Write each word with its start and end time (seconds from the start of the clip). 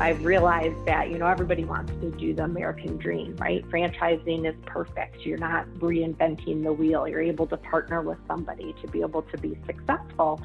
I've 0.00 0.24
realized 0.24 0.82
that, 0.86 1.10
you 1.10 1.18
know, 1.18 1.26
everybody 1.26 1.62
wants 1.64 1.92
to 2.00 2.10
do 2.12 2.32
the 2.32 2.44
American 2.44 2.96
dream, 2.96 3.36
right? 3.36 3.62
Franchising 3.68 4.48
is 4.48 4.54
perfect. 4.64 5.26
You're 5.26 5.36
not 5.36 5.66
reinventing 5.78 6.64
the 6.64 6.72
wheel. 6.72 7.06
You're 7.06 7.20
able 7.20 7.46
to 7.48 7.58
partner 7.58 8.00
with 8.00 8.16
somebody 8.26 8.74
to 8.80 8.88
be 8.88 9.02
able 9.02 9.20
to 9.20 9.36
be 9.36 9.58
successful. 9.66 10.40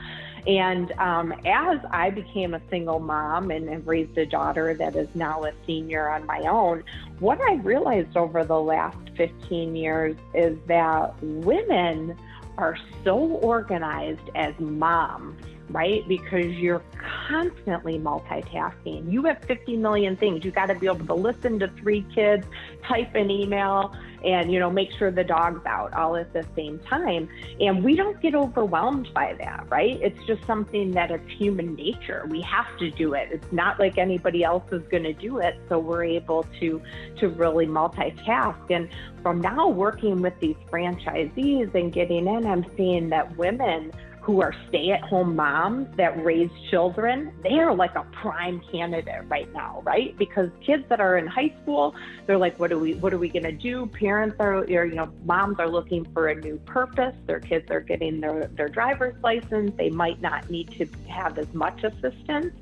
And 0.45 0.91
um, 0.99 1.31
as 1.45 1.79
I 1.89 2.09
became 2.09 2.53
a 2.53 2.61
single 2.69 2.99
mom 2.99 3.49
and 3.49 3.69
have 3.69 3.87
raised 3.87 4.17
a 4.17 4.25
daughter 4.25 4.73
that 4.73 4.97
is 4.97 5.07
now 5.15 5.45
a 5.45 5.53
senior 5.65 6.09
on 6.09 6.25
my 6.25 6.41
own, 6.41 6.83
what 7.19 7.39
I 7.39 7.53
realized 7.55 8.17
over 8.17 8.43
the 8.43 8.59
last 8.59 8.97
15 9.15 9.73
years 9.73 10.17
is 10.33 10.57
that 10.67 11.15
women 11.21 12.17
are 12.57 12.77
so 13.05 13.17
organized 13.17 14.29
as 14.35 14.53
moms 14.59 15.41
right? 15.69 16.07
Because 16.07 16.53
you're 16.53 16.83
constantly 17.27 17.97
multitasking. 17.97 19.11
You 19.11 19.23
have 19.23 19.43
50 19.43 19.77
million 19.77 20.15
things. 20.15 20.45
You 20.45 20.51
got 20.51 20.67
to 20.67 20.75
be 20.75 20.87
able 20.87 21.05
to 21.05 21.13
listen 21.13 21.59
to 21.59 21.67
three 21.69 22.05
kids, 22.13 22.45
type 22.83 23.15
an 23.15 23.31
email, 23.31 23.95
and 24.23 24.51
you 24.51 24.59
know 24.59 24.71
make 24.71 24.91
sure 24.91 25.11
the 25.11 25.23
dog's 25.23 25.65
out 25.65 25.93
all 25.93 26.15
at 26.15 26.33
the 26.33 26.45
same 26.55 26.79
time. 26.79 27.29
And 27.59 27.83
we 27.83 27.95
don't 27.95 28.19
get 28.21 28.35
overwhelmed 28.35 29.13
by 29.13 29.35
that, 29.39 29.65
right? 29.69 29.99
It's 30.01 30.21
just 30.25 30.43
something 30.45 30.91
that 30.91 31.11
it's 31.11 31.29
human 31.31 31.75
nature. 31.75 32.25
We 32.29 32.41
have 32.41 32.77
to 32.79 32.89
do 32.91 33.13
it. 33.13 33.29
It's 33.31 33.51
not 33.51 33.79
like 33.79 33.97
anybody 33.97 34.43
else 34.43 34.71
is 34.71 34.83
going 34.87 35.03
to 35.03 35.13
do 35.13 35.39
it, 35.39 35.59
so 35.69 35.79
we're 35.79 36.03
able 36.03 36.45
to 36.59 36.81
to 37.19 37.29
really 37.29 37.67
multitask. 37.67 38.69
And 38.69 38.89
from 39.21 39.41
now 39.41 39.67
working 39.67 40.21
with 40.21 40.39
these 40.39 40.57
franchisees 40.71 41.73
and 41.73 41.91
getting 41.91 42.27
in, 42.27 42.45
I'm 42.45 42.65
seeing 42.75 43.09
that 43.09 43.35
women 43.37 43.91
who 44.25 44.41
are 44.41 44.55
stay 44.69 44.89
at 44.89 45.01
home 45.01 45.35
moms 45.35 45.87
that 45.97 46.23
raise 46.25 46.49
children, 46.71 47.31
they 47.43 47.59
are 47.59 47.75
like 47.75 47.93
a 47.93 48.03
prime 48.11 48.59
candidate 48.71 49.23
right 49.27 49.51
now, 49.53 49.83
right? 49.85 50.17
Because 50.17 50.49
kids 50.65 50.83
that 50.89 50.99
are 50.99 51.17
in 51.17 51.27
high 51.27 51.53
school, 51.61 51.93
they're 52.25 52.39
like, 52.39 52.59
what 52.59 52.71
are 52.71 52.79
we, 52.79 52.95
what 52.95 53.13
are 53.13 53.19
we 53.19 53.29
going 53.29 53.43
to 53.43 53.51
do? 53.51 53.85
Parents 53.85 54.35
are, 54.39 54.63
or, 54.63 54.85
you 54.85 54.95
know, 54.95 55.11
moms 55.25 55.59
are 55.59 55.69
looking 55.69 56.05
for 56.11 56.29
a 56.29 56.35
new 56.41 56.57
purpose. 56.65 57.13
Their 57.27 57.39
kids 57.39 57.69
are 57.69 57.81
getting 57.81 58.19
their, 58.19 58.47
their 58.47 58.67
driver's 58.67 59.15
license. 59.21 59.71
They 59.77 59.91
might 59.91 60.19
not 60.23 60.49
need 60.49 60.71
to 60.71 60.87
have 61.07 61.37
as 61.37 61.53
much 61.53 61.83
assistance. 61.83 62.55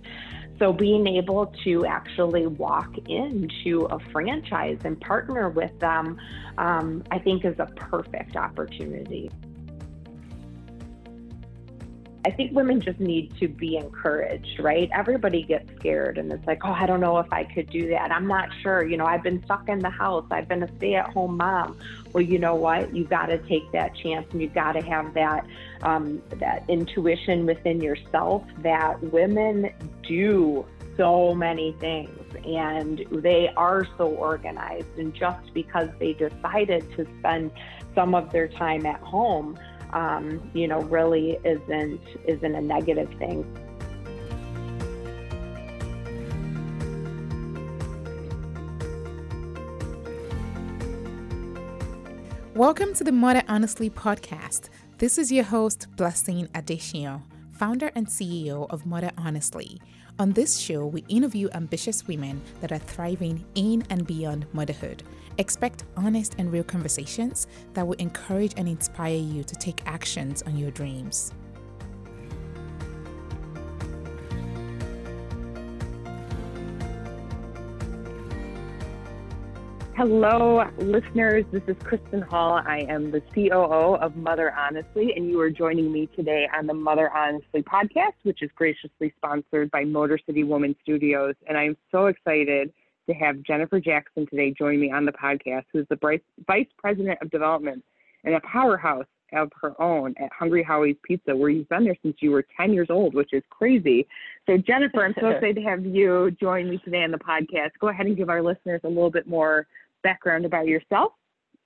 So 0.59 0.73
being 0.73 1.07
able 1.07 1.53
to 1.63 1.85
actually 1.85 2.45
walk 2.45 2.93
into 3.07 3.88
a 3.89 3.99
franchise 4.11 4.79
and 4.83 4.99
partner 4.99 5.49
with 5.49 5.79
them, 5.79 6.19
um, 6.57 7.03
I 7.09 7.19
think 7.19 7.45
is 7.45 7.57
a 7.57 7.67
perfect 7.67 8.35
opportunity. 8.35 9.31
I 12.25 12.31
think 12.31 12.53
women 12.53 12.79
just 12.79 12.99
need 12.99 13.38
to 13.39 13.49
be 13.49 13.75
encouraged, 13.75 14.59
right? 14.59 14.89
Everybody 14.93 15.43
gets 15.43 15.69
scared 15.77 16.17
and 16.17 16.31
it's 16.31 16.45
like, 16.47 16.61
oh, 16.63 16.71
I 16.71 16.85
don't 16.85 17.02
know 17.02 17.17
if 17.19 17.31
I 17.33 17.43
could 17.43 17.69
do 17.69 17.89
that. 17.89 18.11
I'm 18.11 18.27
not 18.27 18.49
sure. 18.61 18.88
You 18.88 18.95
know, 18.95 19.05
I've 19.05 19.23
been 19.23 19.43
stuck 19.43 19.67
in 19.67 19.79
the 19.79 19.89
house. 19.89 20.25
I've 20.31 20.47
been 20.47 20.63
a 20.63 20.75
stay 20.77 20.95
at 20.95 21.09
home 21.11 21.35
mom. 21.38 21.77
Well, 22.13 22.23
you 22.23 22.39
know 22.39 22.55
what? 22.55 22.95
You 22.95 23.03
got 23.03 23.25
to 23.25 23.39
take 23.39 23.69
that 23.73 23.95
chance 23.95 24.25
and 24.31 24.41
you 24.41 24.47
got 24.47 24.73
to 24.73 24.81
have 24.81 25.13
that, 25.16 25.45
um, 25.81 26.21
that 26.39 26.63
intuition 26.69 27.45
within 27.45 27.81
yourself 27.81 28.44
that 28.59 29.01
women 29.11 29.71
do 30.07 30.66
so 30.95 31.33
many 31.33 31.75
things 31.79 32.19
and 32.45 33.05
they 33.11 33.49
are 33.57 33.85
so 33.97 34.07
organized. 34.07 34.97
And 34.97 35.13
just 35.13 35.53
because 35.53 35.89
they 35.99 36.13
decided 36.13 36.89
to 36.95 37.05
spend 37.19 37.51
some 37.95 38.16
of 38.16 38.31
their 38.31 38.47
time 38.47 38.85
at 38.85 38.99
home, 39.01 39.57
um, 39.94 40.41
you 40.53 40.67
know, 40.67 40.81
really 40.81 41.39
isn't 41.44 42.02
isn't 42.25 42.55
a 42.55 42.61
negative 42.61 43.09
thing. 43.19 43.45
Welcome 52.56 52.94
to 52.95 53.03
the 53.03 53.12
Mother 53.12 53.44
Honestly 53.47 53.90
podcast. 53.90 54.69
This 54.97 55.17
is 55.17 55.31
your 55.31 55.44
host, 55.44 55.88
Blessing 55.96 56.47
Adesina, 56.53 57.22
founder 57.51 57.91
and 57.96 58.07
CEO 58.07 58.67
of 58.69 58.85
Mother 58.85 59.12
Honestly. 59.17 59.79
On 60.19 60.31
this 60.31 60.57
show, 60.57 60.85
we 60.85 61.03
interview 61.09 61.50
ambitious 61.53 62.07
women 62.07 62.41
that 62.62 62.72
are 62.72 62.78
thriving 62.78 63.44
in 63.56 63.84
and 63.90 64.06
beyond 64.06 64.46
motherhood 64.53 65.03
Expect 65.40 65.84
honest 65.97 66.35
and 66.38 66.51
real 66.51 66.63
conversations 66.63 67.47
that 67.74 67.88
will 67.88 67.96
encourage 67.96 68.53
and 68.56 68.68
inspire 68.68 69.16
you 69.16 69.44
to 69.44 69.56
take 69.56 69.81
actions 69.85 70.44
on 70.44 70.57
your 70.57 70.72
dreams. 70.72 71.34
Hello, 79.95 80.63
listeners. 80.79 81.45
This 81.51 81.61
is 81.67 81.75
Kristen 81.83 82.23
Hall. 82.23 82.59
I 82.65 82.79
am 82.89 83.11
the 83.11 83.21
COO 83.35 83.95
of 84.01 84.15
Mother 84.15 84.51
Honestly, 84.51 85.13
and 85.15 85.29
you 85.29 85.39
are 85.39 85.51
joining 85.51 85.91
me 85.91 86.09
today 86.15 86.47
on 86.57 86.65
the 86.65 86.73
Mother 86.73 87.15
Honestly 87.15 87.61
podcast, 87.61 88.15
which 88.23 88.41
is 88.41 88.49
graciously 88.55 89.13
sponsored 89.17 89.69
by 89.69 89.83
Motor 89.83 90.17
City 90.25 90.43
Woman 90.43 90.75
Studios. 90.81 91.35
And 91.47 91.55
I 91.55 91.65
am 91.65 91.77
so 91.91 92.07
excited 92.07 92.73
to 93.07 93.13
have 93.13 93.43
Jennifer 93.43 93.79
Jackson 93.79 94.25
today 94.25 94.51
join 94.57 94.79
me 94.79 94.91
on 94.91 95.05
the 95.05 95.11
podcast, 95.11 95.65
who's 95.71 95.85
the 95.91 96.19
Vice 96.47 96.67
President 96.79 97.19
of 97.21 97.29
Development 97.29 97.83
and 98.23 98.33
a 98.33 98.41
powerhouse 98.41 99.05
of 99.33 99.51
her 99.61 99.79
own 99.81 100.13
at 100.19 100.31
Hungry 100.31 100.63
Howie's 100.63 100.95
Pizza, 101.03 101.35
where 101.35 101.49
you've 101.49 101.69
been 101.69 101.83
there 101.83 101.97
since 102.01 102.15
you 102.19 102.31
were 102.31 102.45
10 102.57 102.73
years 102.73 102.87
old, 102.89 103.13
which 103.13 103.33
is 103.33 103.43
crazy. 103.49 104.07
So, 104.47 104.57
Jennifer, 104.57 105.05
I'm 105.05 105.15
so 105.19 105.27
excited 105.29 105.55
to 105.57 105.61
have 105.63 105.85
you 105.85 106.31
join 106.39 106.69
me 106.69 106.79
today 106.83 107.03
on 107.03 107.11
the 107.11 107.19
podcast. 107.19 107.71
Go 107.79 107.89
ahead 107.89 108.05
and 108.05 108.17
give 108.17 108.29
our 108.29 108.41
listeners 108.41 108.81
a 108.83 108.87
little 108.87 109.11
bit 109.11 109.27
more 109.27 109.67
background 110.03 110.46
about 110.46 110.68
yourself 110.68 111.14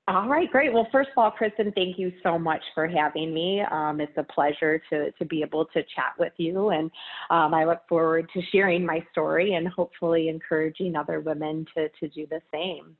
all 0.09 0.29
right, 0.29 0.49
great. 0.49 0.71
Well, 0.71 0.87
first 0.89 1.09
of 1.09 1.17
all, 1.17 1.31
Kristen, 1.31 1.73
thank 1.73 1.99
you 1.99 2.13
so 2.23 2.39
much 2.39 2.61
for 2.73 2.87
having 2.87 3.33
me. 3.33 3.61
Um, 3.69 3.99
it's 3.99 4.15
a 4.15 4.23
pleasure 4.23 4.81
to, 4.89 5.11
to 5.11 5.25
be 5.25 5.41
able 5.41 5.65
to 5.65 5.81
chat 5.81 6.13
with 6.17 6.31
you, 6.37 6.69
and 6.69 6.89
um, 7.29 7.53
I 7.53 7.65
look 7.65 7.81
forward 7.89 8.29
to 8.33 8.41
sharing 8.53 8.85
my 8.85 9.05
story 9.11 9.55
and 9.55 9.67
hopefully 9.67 10.29
encouraging 10.29 10.95
other 10.95 11.19
women 11.19 11.65
to, 11.75 11.89
to 11.89 12.07
do 12.07 12.25
the 12.29 12.39
same. 12.53 12.95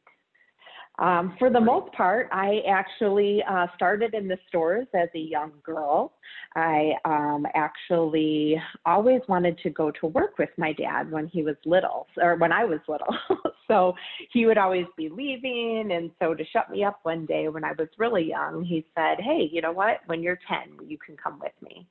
Um, 1.00 1.36
for 1.38 1.52
the 1.52 1.60
most 1.60 1.94
part, 1.94 2.28
I 2.32 2.62
actually 2.68 3.44
uh, 3.48 3.68
started 3.76 4.16
in 4.16 4.28
the 4.28 4.38
stores 4.48 4.88
as 4.96 5.10
a 5.14 5.20
young 5.20 5.52
girl. 5.64 6.14
I 6.56 6.94
um, 7.06 7.46
actually 7.54 8.60
always 8.86 9.22
wanted 9.28 9.60
to 9.60 9.70
go 9.70 9.92
to 9.92 10.08
work 10.08 10.40
with 10.40 10.50
my 10.58 10.74
dad 10.74 11.12
when 11.12 11.28
he 11.28 11.44
was 11.44 11.56
little, 11.66 12.08
or 12.18 12.36
when 12.38 12.52
I 12.52 12.66
was 12.66 12.80
little. 12.88 13.16
so 13.68 13.94
he 14.32 14.48
would 14.48 14.58
always 14.58 14.88
be 14.96 15.10
leaving. 15.10 15.92
And 15.92 16.10
so 16.20 16.34
to 16.34 16.44
shut 16.46 16.72
me 16.72 16.84
up 16.84 17.00
one 17.04 17.28
day 17.28 17.48
when 17.48 17.64
I 17.64 17.74
was 17.78 17.90
really 18.00 18.24
young, 18.24 18.64
he 18.64 18.84
said, 18.96 19.20
Hey, 19.20 19.50
you 19.52 19.62
know 19.62 19.72
what? 19.72 20.00
When 20.08 20.24
you're 20.24 20.40
10, 20.48 20.88
you 20.88 20.98
can 20.98 21.16
come 21.16 21.40
with 21.40 21.54
me. 21.62 21.88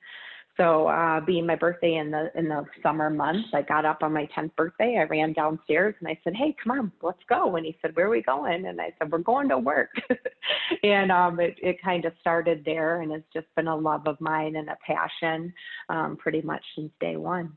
So, 0.56 0.86
uh, 0.86 1.20
being 1.20 1.46
my 1.46 1.54
birthday 1.54 1.96
in 1.96 2.10
the 2.10 2.30
in 2.34 2.48
the 2.48 2.64
summer 2.82 3.10
months, 3.10 3.48
I 3.52 3.60
got 3.60 3.84
up 3.84 4.02
on 4.02 4.14
my 4.14 4.26
10th 4.34 4.56
birthday. 4.56 4.96
I 4.98 5.04
ran 5.04 5.34
downstairs 5.34 5.94
and 6.00 6.08
I 6.08 6.18
said, 6.24 6.34
"Hey, 6.34 6.56
come 6.62 6.78
on, 6.78 6.92
let's 7.02 7.22
go." 7.28 7.56
And 7.56 7.66
he 7.66 7.76
said, 7.82 7.94
"Where 7.94 8.06
are 8.06 8.10
we 8.10 8.22
going?" 8.22 8.64
And 8.66 8.80
I 8.80 8.94
said, 8.98 9.12
"We're 9.12 9.18
going 9.18 9.50
to 9.50 9.58
work." 9.58 9.90
and 10.82 11.12
um, 11.12 11.40
it 11.40 11.56
it 11.62 11.82
kind 11.82 12.06
of 12.06 12.14
started 12.20 12.62
there, 12.64 13.02
and 13.02 13.12
it's 13.12 13.30
just 13.34 13.46
been 13.54 13.66
a 13.66 13.76
love 13.76 14.06
of 14.06 14.18
mine 14.18 14.56
and 14.56 14.70
a 14.70 14.78
passion, 14.86 15.52
um, 15.90 16.16
pretty 16.16 16.40
much 16.40 16.64
since 16.74 16.90
day 17.00 17.16
one. 17.16 17.52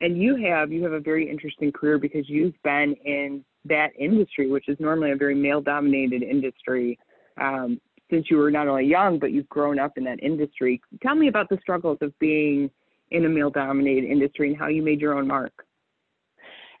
And 0.00 0.20
you 0.20 0.34
have 0.36 0.72
you 0.72 0.82
have 0.82 0.92
a 0.92 1.00
very 1.00 1.30
interesting 1.30 1.70
career 1.70 1.98
because 1.98 2.28
you've 2.28 2.60
been 2.64 2.94
in 3.04 3.44
that 3.66 3.90
industry, 3.96 4.50
which 4.50 4.68
is 4.68 4.76
normally 4.80 5.12
a 5.12 5.16
very 5.16 5.34
male-dominated 5.34 6.22
industry. 6.22 6.98
Um, 7.40 7.80
since 8.10 8.30
you 8.30 8.38
were 8.38 8.50
not 8.50 8.68
only 8.68 8.86
young, 8.86 9.18
but 9.18 9.32
you've 9.32 9.48
grown 9.48 9.78
up 9.78 9.96
in 9.96 10.04
that 10.04 10.22
industry. 10.22 10.80
Tell 11.02 11.14
me 11.14 11.28
about 11.28 11.48
the 11.48 11.58
struggles 11.60 11.98
of 12.00 12.18
being 12.18 12.70
in 13.10 13.24
a 13.24 13.28
male 13.28 13.50
dominated 13.50 14.04
industry 14.04 14.48
and 14.48 14.58
how 14.58 14.68
you 14.68 14.82
made 14.82 15.00
your 15.00 15.14
own 15.14 15.26
mark. 15.26 15.64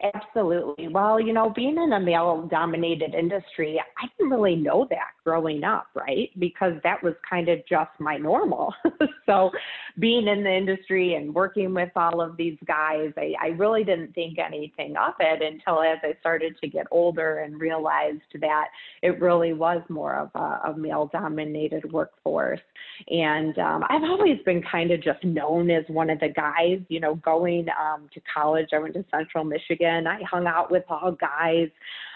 Absolutely. 0.00 0.86
Well, 0.86 1.18
you 1.18 1.32
know, 1.32 1.50
being 1.50 1.76
in 1.76 1.92
a 1.92 1.98
male 1.98 2.46
dominated 2.48 3.16
industry, 3.16 3.80
I 3.80 4.06
didn't 4.16 4.30
really 4.30 4.54
know 4.54 4.86
that 4.90 5.10
growing 5.24 5.64
up, 5.64 5.88
right? 5.92 6.30
Because 6.38 6.74
that 6.84 7.02
was 7.02 7.14
kind 7.28 7.48
of 7.48 7.58
just 7.68 7.90
my 7.98 8.16
normal. 8.16 8.72
so, 9.26 9.50
being 9.98 10.28
in 10.28 10.44
the 10.44 10.52
industry 10.52 11.14
and 11.14 11.34
working 11.34 11.74
with 11.74 11.90
all 11.96 12.20
of 12.20 12.36
these 12.36 12.56
guys, 12.64 13.12
I, 13.16 13.34
I 13.42 13.46
really 13.48 13.82
didn't 13.82 14.14
think 14.14 14.38
anything 14.38 14.94
of 14.96 15.14
it 15.18 15.42
until 15.42 15.82
as 15.82 15.98
I 16.04 16.14
started 16.20 16.56
to 16.60 16.68
get 16.68 16.86
older 16.92 17.38
and 17.38 17.60
realized 17.60 18.22
that 18.40 18.66
it 19.02 19.20
really 19.20 19.52
was 19.52 19.82
more 19.88 20.14
of 20.14 20.30
a, 20.36 20.70
a 20.70 20.74
male 20.78 21.10
dominated 21.12 21.92
workforce. 21.92 22.60
And 23.08 23.58
um, 23.58 23.82
I've 23.88 24.04
always 24.04 24.38
been 24.44 24.62
kind 24.62 24.92
of 24.92 25.02
just 25.02 25.24
known 25.24 25.70
as 25.72 25.84
one 25.88 26.08
of 26.08 26.20
the 26.20 26.28
guys, 26.28 26.78
you 26.88 27.00
know, 27.00 27.16
going 27.16 27.66
um, 27.70 28.08
to 28.14 28.20
college. 28.32 28.68
I 28.72 28.78
went 28.78 28.94
to 28.94 29.04
Central 29.10 29.42
Michigan 29.42 29.87
I 29.88 30.20
hung 30.28 30.46
out 30.46 30.70
with 30.70 30.84
all 30.88 31.12
guys 31.12 31.68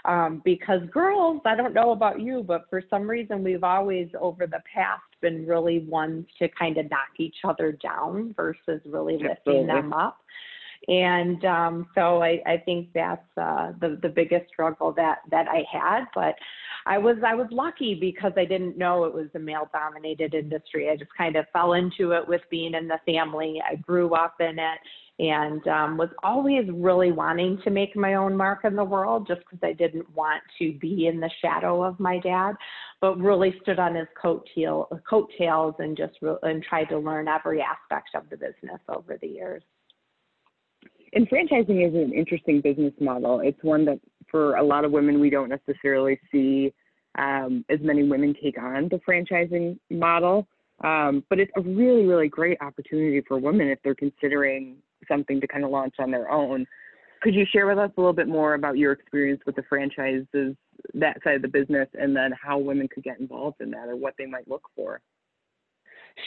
um, 0.04 0.42
because 0.44 0.80
girls, 0.92 1.40
I 1.44 1.54
don't 1.54 1.74
know 1.74 1.92
about 1.92 2.20
you, 2.20 2.42
but 2.46 2.66
for 2.68 2.82
some 2.90 3.08
reason 3.08 3.44
we've 3.44 3.64
always 3.64 4.08
over 4.20 4.46
the 4.46 4.60
past 4.72 5.02
been 5.20 5.46
really 5.46 5.80
ones 5.80 6.26
to 6.38 6.48
kind 6.58 6.76
of 6.78 6.90
knock 6.90 7.10
each 7.18 7.36
other 7.44 7.72
down 7.72 8.34
versus 8.36 8.80
really 8.86 9.18
lifting 9.18 9.66
them 9.66 9.92
up. 9.92 10.18
And 10.88 11.44
um, 11.44 11.86
so 11.94 12.22
I, 12.22 12.42
I 12.44 12.56
think 12.56 12.88
that's 12.92 13.22
uh, 13.36 13.72
the 13.80 14.00
the 14.02 14.08
biggest 14.08 14.48
struggle 14.48 14.92
that 14.94 15.18
that 15.30 15.46
I 15.48 15.62
had. 15.70 16.06
But 16.12 16.34
I 16.86 16.98
was 16.98 17.18
I 17.24 17.36
was 17.36 17.46
lucky 17.52 17.94
because 17.94 18.32
I 18.36 18.44
didn't 18.44 18.76
know 18.76 19.04
it 19.04 19.14
was 19.14 19.28
a 19.36 19.38
male 19.38 19.70
dominated 19.72 20.34
industry. 20.34 20.90
I 20.90 20.96
just 20.96 21.12
kind 21.16 21.36
of 21.36 21.46
fell 21.52 21.74
into 21.74 22.10
it 22.12 22.26
with 22.26 22.40
being 22.50 22.74
in 22.74 22.88
the 22.88 22.98
family. 23.06 23.62
I 23.64 23.76
grew 23.76 24.14
up 24.14 24.40
in 24.40 24.58
it 24.58 24.78
and 25.18 25.66
um, 25.68 25.96
was 25.96 26.08
always 26.22 26.64
really 26.72 27.12
wanting 27.12 27.58
to 27.64 27.70
make 27.70 27.94
my 27.94 28.14
own 28.14 28.36
mark 28.36 28.64
in 28.64 28.74
the 28.74 28.84
world 28.84 29.26
just 29.26 29.40
because 29.40 29.58
I 29.62 29.72
didn't 29.72 30.08
want 30.14 30.42
to 30.58 30.72
be 30.78 31.06
in 31.06 31.20
the 31.20 31.30
shadow 31.40 31.82
of 31.82 32.00
my 32.00 32.18
dad, 32.18 32.54
but 33.00 33.18
really 33.18 33.54
stood 33.62 33.78
on 33.78 33.94
his 33.94 34.08
coattail, 34.22 34.86
coattails 35.08 35.74
and 35.78 35.96
just 35.96 36.14
re- 36.22 36.36
and 36.42 36.62
tried 36.62 36.86
to 36.86 36.98
learn 36.98 37.28
every 37.28 37.60
aspect 37.60 38.10
of 38.14 38.28
the 38.30 38.36
business 38.36 38.80
over 38.88 39.18
the 39.20 39.28
years. 39.28 39.62
And 41.12 41.28
franchising 41.28 41.86
is 41.86 41.94
an 41.94 42.12
interesting 42.14 42.62
business 42.62 42.94
model. 42.98 43.40
It's 43.40 43.62
one 43.62 43.84
that 43.84 44.00
for 44.30 44.56
a 44.56 44.62
lot 44.62 44.84
of 44.86 44.92
women 44.92 45.20
we 45.20 45.28
don't 45.28 45.50
necessarily 45.50 46.18
see 46.32 46.72
um, 47.18 47.66
as 47.68 47.80
many 47.82 48.02
women 48.02 48.34
take 48.42 48.58
on 48.58 48.88
the 48.88 48.98
franchising 49.06 49.78
model. 49.90 50.48
Um, 50.82 51.22
but 51.28 51.38
it's 51.38 51.52
a 51.56 51.60
really, 51.60 52.06
really 52.06 52.28
great 52.28 52.58
opportunity 52.60 53.22
for 53.28 53.38
women 53.38 53.68
if 53.68 53.78
they're 53.84 53.94
considering 53.94 54.78
something 55.08 55.40
to 55.40 55.46
kind 55.46 55.64
of 55.64 55.70
launch 55.70 55.94
on 55.98 56.10
their 56.10 56.30
own. 56.30 56.66
Could 57.22 57.34
you 57.34 57.46
share 57.50 57.66
with 57.66 57.78
us 57.78 57.90
a 57.96 58.00
little 58.00 58.12
bit 58.12 58.28
more 58.28 58.54
about 58.54 58.78
your 58.78 58.92
experience 58.92 59.40
with 59.46 59.56
the 59.56 59.62
franchises, 59.68 60.56
that 60.94 61.22
side 61.22 61.36
of 61.36 61.42
the 61.42 61.48
business, 61.48 61.88
and 61.94 62.16
then 62.16 62.32
how 62.40 62.58
women 62.58 62.88
could 62.88 63.04
get 63.04 63.20
involved 63.20 63.60
in 63.60 63.70
that 63.70 63.88
or 63.88 63.96
what 63.96 64.14
they 64.18 64.26
might 64.26 64.48
look 64.48 64.68
for? 64.74 65.00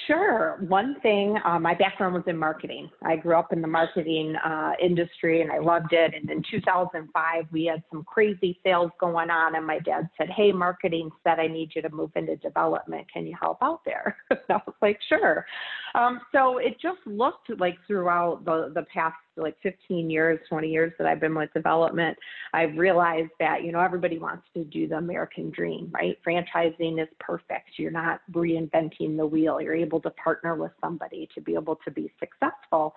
Sure. 0.07 0.57
One 0.67 0.99
thing, 1.01 1.37
uh, 1.45 1.59
my 1.59 1.73
background 1.73 2.13
was 2.15 2.23
in 2.27 2.37
marketing. 2.37 2.89
I 3.03 3.15
grew 3.15 3.37
up 3.37 3.53
in 3.53 3.61
the 3.61 3.67
marketing 3.67 4.35
uh, 4.35 4.73
industry 4.81 5.41
and 5.41 5.51
I 5.51 5.59
loved 5.59 5.93
it. 5.93 6.13
And 6.13 6.29
in 6.29 6.43
2005, 6.49 7.45
we 7.51 7.65
had 7.65 7.83
some 7.91 8.03
crazy 8.03 8.59
sales 8.63 8.91
going 8.99 9.29
on, 9.29 9.55
and 9.55 9.65
my 9.65 9.79
dad 9.79 10.09
said, 10.17 10.29
Hey, 10.29 10.51
marketing 10.51 11.09
said 11.23 11.39
I 11.39 11.47
need 11.47 11.71
you 11.75 11.81
to 11.81 11.89
move 11.89 12.11
into 12.15 12.35
development. 12.37 13.05
Can 13.11 13.25
you 13.25 13.35
help 13.39 13.59
out 13.61 13.81
there? 13.85 14.17
I 14.31 14.53
was 14.65 14.75
like, 14.81 14.99
Sure. 15.07 15.45
Um, 15.93 16.21
so 16.31 16.57
it 16.57 16.79
just 16.81 16.99
looked 17.05 17.49
like 17.59 17.77
throughout 17.87 18.43
the, 18.45 18.71
the 18.73 18.85
past 18.93 19.15
like 19.37 19.55
15 19.61 20.09
years, 20.09 20.39
20 20.49 20.69
years 20.69 20.93
that 20.97 21.07
I've 21.07 21.19
been 21.19 21.35
with 21.35 21.53
development, 21.53 22.17
I've 22.53 22.77
realized 22.77 23.31
that, 23.39 23.63
you 23.63 23.71
know, 23.71 23.79
everybody 23.79 24.17
wants 24.17 24.45
to 24.53 24.63
do 24.63 24.87
the 24.87 24.95
American 24.95 25.51
dream, 25.51 25.91
right? 25.93 26.17
Franchising 26.25 27.01
is 27.01 27.09
perfect. 27.19 27.71
You're 27.77 27.91
not 27.91 28.21
reinventing 28.31 29.17
the 29.17 29.25
wheel. 29.25 29.61
You're 29.61 29.75
able 29.75 29.99
to 30.01 30.09
partner 30.11 30.55
with 30.55 30.71
somebody 30.81 31.27
to 31.35 31.41
be 31.41 31.53
able 31.53 31.77
to 31.85 31.91
be 31.91 32.11
successful. 32.19 32.93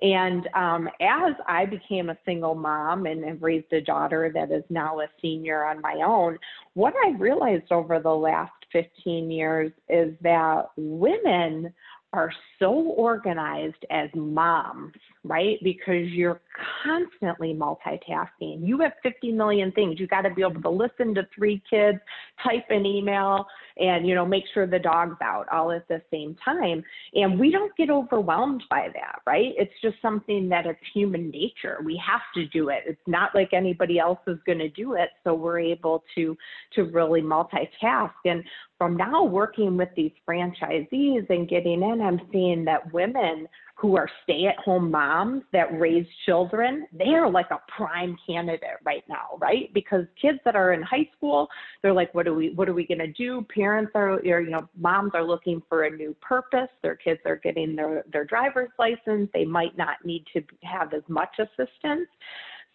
And 0.00 0.48
um, 0.54 0.88
as 1.00 1.34
I 1.46 1.66
became 1.66 2.10
a 2.10 2.18
single 2.24 2.54
mom 2.54 3.06
and 3.06 3.24
have 3.24 3.42
raised 3.42 3.72
a 3.72 3.80
daughter 3.80 4.30
that 4.34 4.50
is 4.50 4.64
now 4.70 5.00
a 5.00 5.06
senior 5.20 5.64
on 5.64 5.80
my 5.80 6.02
own, 6.04 6.38
what 6.74 6.94
I 7.04 7.10
realized 7.18 7.70
over 7.70 7.98
the 8.00 8.10
last 8.14 8.52
15 8.72 9.30
years 9.30 9.70
is 9.88 10.14
that 10.22 10.70
women 10.76 11.72
are 12.12 12.30
so 12.58 12.72
organized 12.72 13.84
as 13.90 14.10
moms, 14.14 14.92
right? 15.24 15.58
Because 15.62 16.08
you're 16.08 16.40
constantly 16.84 17.54
multitasking. 17.54 18.66
You 18.66 18.78
have 18.80 18.92
50 19.02 19.32
million 19.32 19.72
things. 19.72 19.98
You 19.98 20.06
got 20.06 20.22
to 20.22 20.30
be 20.30 20.42
able 20.42 20.60
to 20.60 20.70
listen 20.70 21.14
to 21.14 21.26
three 21.34 21.62
kids, 21.68 21.98
type 22.42 22.66
an 22.70 22.84
email, 22.84 23.46
and 23.78 24.06
you 24.06 24.14
know 24.14 24.26
make 24.26 24.44
sure 24.52 24.66
the 24.66 24.78
dog's 24.78 25.16
out 25.22 25.48
all 25.50 25.72
at 25.72 25.88
the 25.88 26.02
same 26.10 26.36
time. 26.44 26.84
And 27.14 27.38
we 27.38 27.50
don't 27.50 27.74
get 27.76 27.88
overwhelmed 27.88 28.62
by 28.68 28.88
that, 28.92 29.20
right? 29.26 29.54
It's 29.56 29.72
just 29.80 29.96
something 30.02 30.48
that 30.50 30.66
it's 30.66 30.80
human 30.92 31.30
nature. 31.30 31.78
We 31.84 32.00
have 32.06 32.20
to 32.34 32.46
do 32.48 32.68
it. 32.68 32.80
It's 32.86 33.00
not 33.06 33.34
like 33.34 33.54
anybody 33.54 33.98
else 33.98 34.20
is 34.26 34.38
going 34.44 34.58
to 34.58 34.68
do 34.68 34.94
it, 34.94 35.08
so 35.24 35.34
we're 35.34 35.60
able 35.60 36.04
to 36.14 36.36
to 36.74 36.82
really 36.84 37.22
multitask. 37.22 38.12
And 38.24 38.44
from 38.82 38.96
now 38.96 39.22
working 39.22 39.76
with 39.76 39.90
these 39.94 40.10
franchisees 40.28 41.30
and 41.30 41.48
getting 41.48 41.82
in, 41.84 42.00
I'm 42.00 42.20
seeing 42.32 42.64
that 42.64 42.92
women 42.92 43.46
who 43.76 43.96
are 43.96 44.08
stay 44.24 44.46
at 44.46 44.56
home 44.56 44.90
moms 44.90 45.44
that 45.52 45.78
raise 45.78 46.04
children, 46.26 46.88
they 46.92 47.10
are 47.10 47.30
like 47.30 47.52
a 47.52 47.60
prime 47.76 48.16
candidate 48.26 48.80
right 48.84 49.04
now, 49.08 49.38
right? 49.40 49.72
Because 49.72 50.04
kids 50.20 50.40
that 50.44 50.56
are 50.56 50.72
in 50.72 50.82
high 50.82 51.08
school, 51.16 51.46
they're 51.80 51.92
like, 51.92 52.12
what 52.12 52.26
are 52.26 52.34
we, 52.34 52.54
what 52.54 52.68
are 52.68 52.74
we 52.74 52.84
going 52.84 52.98
to 52.98 53.12
do? 53.12 53.46
Parents 53.54 53.92
are, 53.94 54.14
or, 54.14 54.40
you 54.40 54.50
know, 54.50 54.68
moms 54.76 55.12
are 55.14 55.24
looking 55.24 55.62
for 55.68 55.84
a 55.84 55.90
new 55.90 56.12
purpose. 56.20 56.68
Their 56.82 56.96
kids 56.96 57.20
are 57.24 57.36
getting 57.36 57.76
their, 57.76 58.02
their 58.12 58.24
driver's 58.24 58.70
license. 58.80 59.30
They 59.32 59.44
might 59.44 59.78
not 59.78 60.04
need 60.04 60.24
to 60.32 60.42
have 60.64 60.92
as 60.92 61.02
much 61.06 61.38
assistance. 61.38 62.08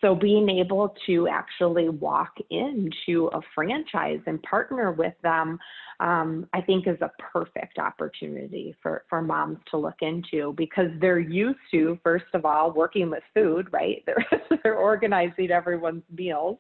So 0.02 0.14
being 0.14 0.50
able 0.50 0.96
to 1.08 1.28
actually 1.28 1.90
walk 1.90 2.36
into 2.52 3.30
a 3.34 3.42
franchise 3.56 4.20
and 4.28 4.42
partner 4.44 4.92
with 4.92 5.14
them, 5.24 5.58
um, 6.00 6.48
I 6.54 6.62
think 6.62 6.88
is 6.88 7.02
a 7.02 7.12
perfect 7.34 7.80
opportunity 7.80 8.76
for, 8.84 9.06
for 9.10 9.22
moms 9.22 9.58
to 9.72 9.78
look 9.78 10.02
into 10.02 10.54
because 10.56 10.90
they're 11.02 11.20
used 11.20 11.60
to, 11.72 11.98
first 12.04 12.26
of 12.36 12.46
all, 12.46 12.72
working 12.72 13.10
with 13.10 13.24
food, 13.34 13.68
right? 13.72 14.04
They're, 14.06 14.60
they're 14.64 14.76
organizing 14.76 15.52
everyone's 15.52 16.04
meals. 16.16 16.60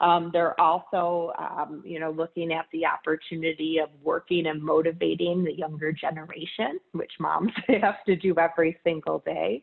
Um, 0.00 0.30
they're 0.32 0.58
also, 0.60 1.32
um, 1.38 1.82
you 1.84 1.98
know, 1.98 2.10
looking 2.10 2.52
at 2.52 2.66
the 2.72 2.86
opportunity 2.86 3.78
of 3.82 3.88
working 4.02 4.46
and 4.46 4.62
motivating 4.62 5.44
the 5.44 5.52
younger 5.52 5.92
generation, 5.92 6.78
which 6.92 7.12
moms 7.18 7.52
have 7.80 8.04
to 8.06 8.16
do 8.16 8.34
every 8.38 8.78
single 8.84 9.22
day, 9.24 9.62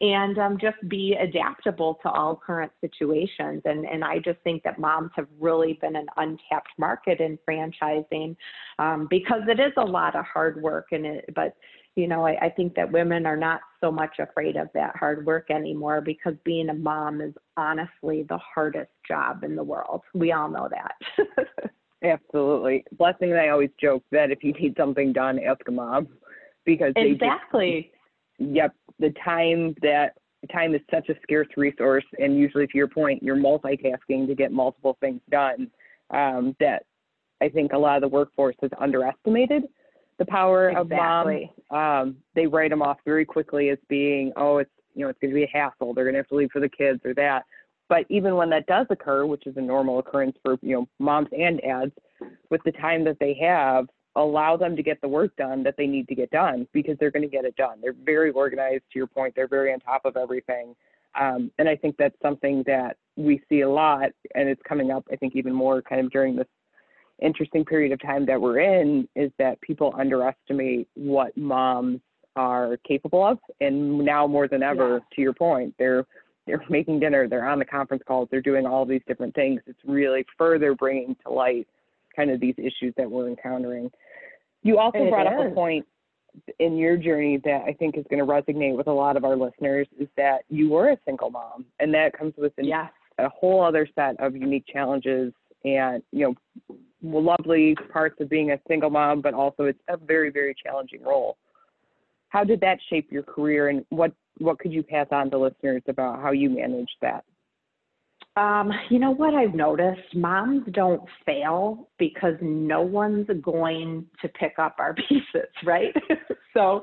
and 0.00 0.38
um, 0.38 0.58
just 0.58 0.76
be 0.88 1.16
adaptable 1.20 1.98
to 2.02 2.10
all 2.10 2.36
current 2.36 2.72
situations. 2.80 3.62
And, 3.64 3.86
and 3.86 4.04
I 4.04 4.18
just 4.18 4.40
think 4.42 4.62
that 4.64 4.78
moms 4.78 5.10
have 5.16 5.28
really 5.40 5.78
been 5.80 5.96
an 5.96 6.06
untapped 6.16 6.72
market 6.78 7.20
in 7.20 7.38
franchising 7.48 8.36
um, 8.78 9.06
because 9.08 9.42
it 9.48 9.60
is 9.60 9.72
a 9.76 9.84
lot 9.84 10.16
of 10.16 10.24
hard 10.24 10.60
work, 10.62 10.88
and 10.92 11.06
it, 11.06 11.30
but 11.34 11.56
you 11.96 12.06
know, 12.06 12.26
I, 12.26 12.36
I 12.42 12.50
think 12.50 12.74
that 12.74 12.92
women 12.92 13.24
are 13.24 13.38
not 13.38 13.62
so 13.80 13.90
much 13.90 14.18
afraid 14.18 14.56
of 14.56 14.68
that 14.74 14.94
hard 14.96 15.24
work 15.24 15.50
anymore 15.50 16.02
because 16.02 16.34
being 16.44 16.68
a 16.68 16.74
mom 16.74 17.22
is 17.22 17.32
honestly 17.56 18.22
the 18.28 18.38
hardest 18.38 18.90
job 19.08 19.42
in 19.44 19.56
the 19.56 19.64
world. 19.64 20.02
We 20.14 20.32
all 20.32 20.50
know 20.50 20.68
that. 20.70 21.70
Absolutely. 22.04 22.84
Blessing 22.92 23.32
and 23.32 23.40
I 23.40 23.48
always 23.48 23.70
joke 23.80 24.04
that 24.12 24.30
if 24.30 24.44
you 24.44 24.52
need 24.52 24.74
something 24.76 25.14
done, 25.14 25.38
ask 25.38 25.60
a 25.66 25.72
mom 25.72 26.08
because 26.66 26.92
exactly. 26.96 27.90
Just, 28.38 28.52
yep, 28.52 28.74
the 28.98 29.14
time 29.24 29.74
that 29.80 30.18
time 30.52 30.74
is 30.74 30.82
such 30.90 31.08
a 31.08 31.14
scarce 31.22 31.48
resource, 31.56 32.04
and 32.18 32.36
usually, 32.36 32.66
to 32.66 32.76
your 32.76 32.88
point, 32.88 33.22
you're 33.22 33.36
multitasking 33.36 34.26
to 34.26 34.34
get 34.34 34.52
multiple 34.52 34.98
things 35.00 35.20
done. 35.30 35.70
Um, 36.10 36.54
that 36.60 36.84
I 37.40 37.48
think 37.48 37.72
a 37.72 37.78
lot 37.78 37.96
of 37.96 38.02
the 38.02 38.08
workforce 38.08 38.54
has 38.60 38.70
underestimated 38.78 39.64
the 40.18 40.26
power 40.26 40.70
exactly. 40.70 41.50
of 41.70 41.76
mom. 41.76 42.00
Um, 42.00 42.16
they 42.34 42.46
write 42.46 42.70
them 42.70 42.82
off 42.82 42.98
very 43.04 43.24
quickly 43.24 43.70
as 43.70 43.78
being, 43.88 44.32
oh, 44.36 44.58
it's 44.58 44.70
you 44.94 45.04
know, 45.04 45.10
it's 45.10 45.18
going 45.20 45.30
to 45.30 45.34
be 45.34 45.44
a 45.44 45.50
hassle. 45.52 45.92
They're 45.92 46.04
going 46.04 46.14
to 46.14 46.20
have 46.20 46.28
to 46.28 46.34
leave 46.34 46.50
for 46.50 46.60
the 46.60 46.68
kids 46.68 47.00
or 47.04 47.12
that. 47.14 47.44
But 47.88 48.06
even 48.08 48.34
when 48.34 48.50
that 48.50 48.66
does 48.66 48.86
occur, 48.90 49.26
which 49.26 49.46
is 49.46 49.56
a 49.56 49.60
normal 49.60 49.98
occurrence 49.98 50.36
for 50.42 50.58
you 50.62 50.74
know 50.74 50.88
moms 50.98 51.28
and 51.38 51.60
dads, 51.60 51.92
with 52.50 52.62
the 52.64 52.72
time 52.72 53.04
that 53.04 53.18
they 53.20 53.34
have, 53.40 53.86
allow 54.16 54.56
them 54.56 54.74
to 54.74 54.82
get 54.82 55.00
the 55.02 55.08
work 55.08 55.36
done 55.36 55.62
that 55.62 55.76
they 55.76 55.86
need 55.86 56.08
to 56.08 56.14
get 56.14 56.30
done 56.30 56.66
because 56.72 56.96
they're 56.98 57.10
going 57.10 57.22
to 57.22 57.28
get 57.28 57.44
it 57.44 57.54
done. 57.56 57.78
They're 57.80 57.94
very 58.04 58.30
organized. 58.30 58.84
To 58.92 58.98
your 58.98 59.06
point, 59.06 59.34
they're 59.36 59.46
very 59.46 59.72
on 59.72 59.80
top 59.80 60.04
of 60.04 60.16
everything. 60.16 60.74
Um, 61.18 61.50
and 61.58 61.68
I 61.68 61.76
think 61.76 61.96
that's 61.96 62.16
something 62.20 62.62
that 62.66 62.96
we 63.16 63.40
see 63.48 63.60
a 63.60 63.70
lot, 63.70 64.10
and 64.34 64.48
it's 64.48 64.60
coming 64.68 64.90
up. 64.90 65.04
I 65.10 65.16
think 65.16 65.34
even 65.36 65.52
more 65.52 65.80
kind 65.80 66.04
of 66.04 66.10
during 66.10 66.36
this 66.36 66.48
interesting 67.20 67.64
period 67.64 67.92
of 67.92 68.00
time 68.00 68.26
that 68.26 68.40
we're 68.40 68.60
in 68.60 69.08
is 69.14 69.30
that 69.38 69.60
people 69.60 69.94
underestimate 69.98 70.88
what 70.94 71.36
moms 71.36 72.00
are 72.36 72.76
capable 72.86 73.26
of 73.26 73.38
and 73.60 73.98
now 73.98 74.26
more 74.26 74.46
than 74.46 74.62
ever 74.62 74.94
yeah. 74.94 75.14
to 75.14 75.22
your 75.22 75.32
point 75.32 75.74
they're 75.78 76.04
they're 76.46 76.62
making 76.70 77.00
dinner 77.00 77.26
they're 77.26 77.48
on 77.48 77.58
the 77.58 77.64
conference 77.64 78.02
calls 78.06 78.28
they're 78.30 78.42
doing 78.42 78.66
all 78.66 78.84
these 78.84 79.00
different 79.08 79.34
things 79.34 79.60
it's 79.66 79.78
really 79.86 80.24
further 80.36 80.74
bringing 80.74 81.16
to 81.26 81.32
light 81.32 81.66
kind 82.14 82.30
of 82.30 82.38
these 82.38 82.54
issues 82.58 82.92
that 82.96 83.10
we're 83.10 83.28
encountering 83.28 83.90
you 84.62 84.78
also 84.78 84.98
it 84.98 85.10
brought 85.10 85.26
is. 85.26 85.32
up 85.46 85.52
a 85.52 85.54
point 85.54 85.86
in 86.58 86.76
your 86.76 86.96
journey 86.96 87.40
that 87.44 87.62
I 87.66 87.72
think 87.72 87.96
is 87.96 88.04
going 88.10 88.18
to 88.18 88.30
resonate 88.30 88.76
with 88.76 88.88
a 88.88 88.92
lot 88.92 89.16
of 89.16 89.24
our 89.24 89.36
listeners 89.36 89.86
is 89.98 90.08
that 90.16 90.40
you 90.50 90.70
were 90.70 90.90
a 90.90 90.98
single 91.06 91.30
mom 91.30 91.64
and 91.80 91.92
that 91.94 92.12
comes 92.16 92.34
with 92.36 92.52
an, 92.58 92.66
yes. 92.66 92.90
a 93.18 93.28
whole 93.28 93.62
other 93.62 93.88
set 93.94 94.20
of 94.20 94.36
unique 94.36 94.66
challenges 94.70 95.32
and 95.64 96.02
you 96.12 96.26
know 96.26 96.34
lovely 97.02 97.76
parts 97.92 98.16
of 98.20 98.28
being 98.28 98.52
a 98.52 98.60
single 98.68 98.90
mom, 98.90 99.20
but 99.20 99.34
also 99.34 99.64
it's 99.64 99.80
a 99.88 99.96
very 99.96 100.30
very 100.30 100.54
challenging 100.62 101.02
role. 101.02 101.36
How 102.28 102.44
did 102.44 102.60
that 102.60 102.78
shape 102.90 103.10
your 103.10 103.22
career, 103.22 103.68
and 103.68 103.84
what 103.90 104.12
what 104.38 104.58
could 104.58 104.72
you 104.72 104.82
pass 104.82 105.06
on 105.10 105.30
to 105.30 105.38
listeners 105.38 105.82
about 105.88 106.20
how 106.20 106.32
you 106.32 106.50
managed 106.50 106.96
that? 107.02 107.24
Um, 108.36 108.70
you 108.90 108.98
know 108.98 109.12
what 109.12 109.32
I've 109.32 109.54
noticed? 109.54 110.14
Moms 110.14 110.64
don't 110.72 111.02
fail 111.24 111.88
because 111.98 112.34
no 112.42 112.82
one's 112.82 113.26
going 113.40 114.04
to 114.20 114.28
pick 114.28 114.58
up 114.58 114.76
our 114.78 114.94
pieces, 115.08 115.48
right? 115.64 115.94
so 116.54 116.82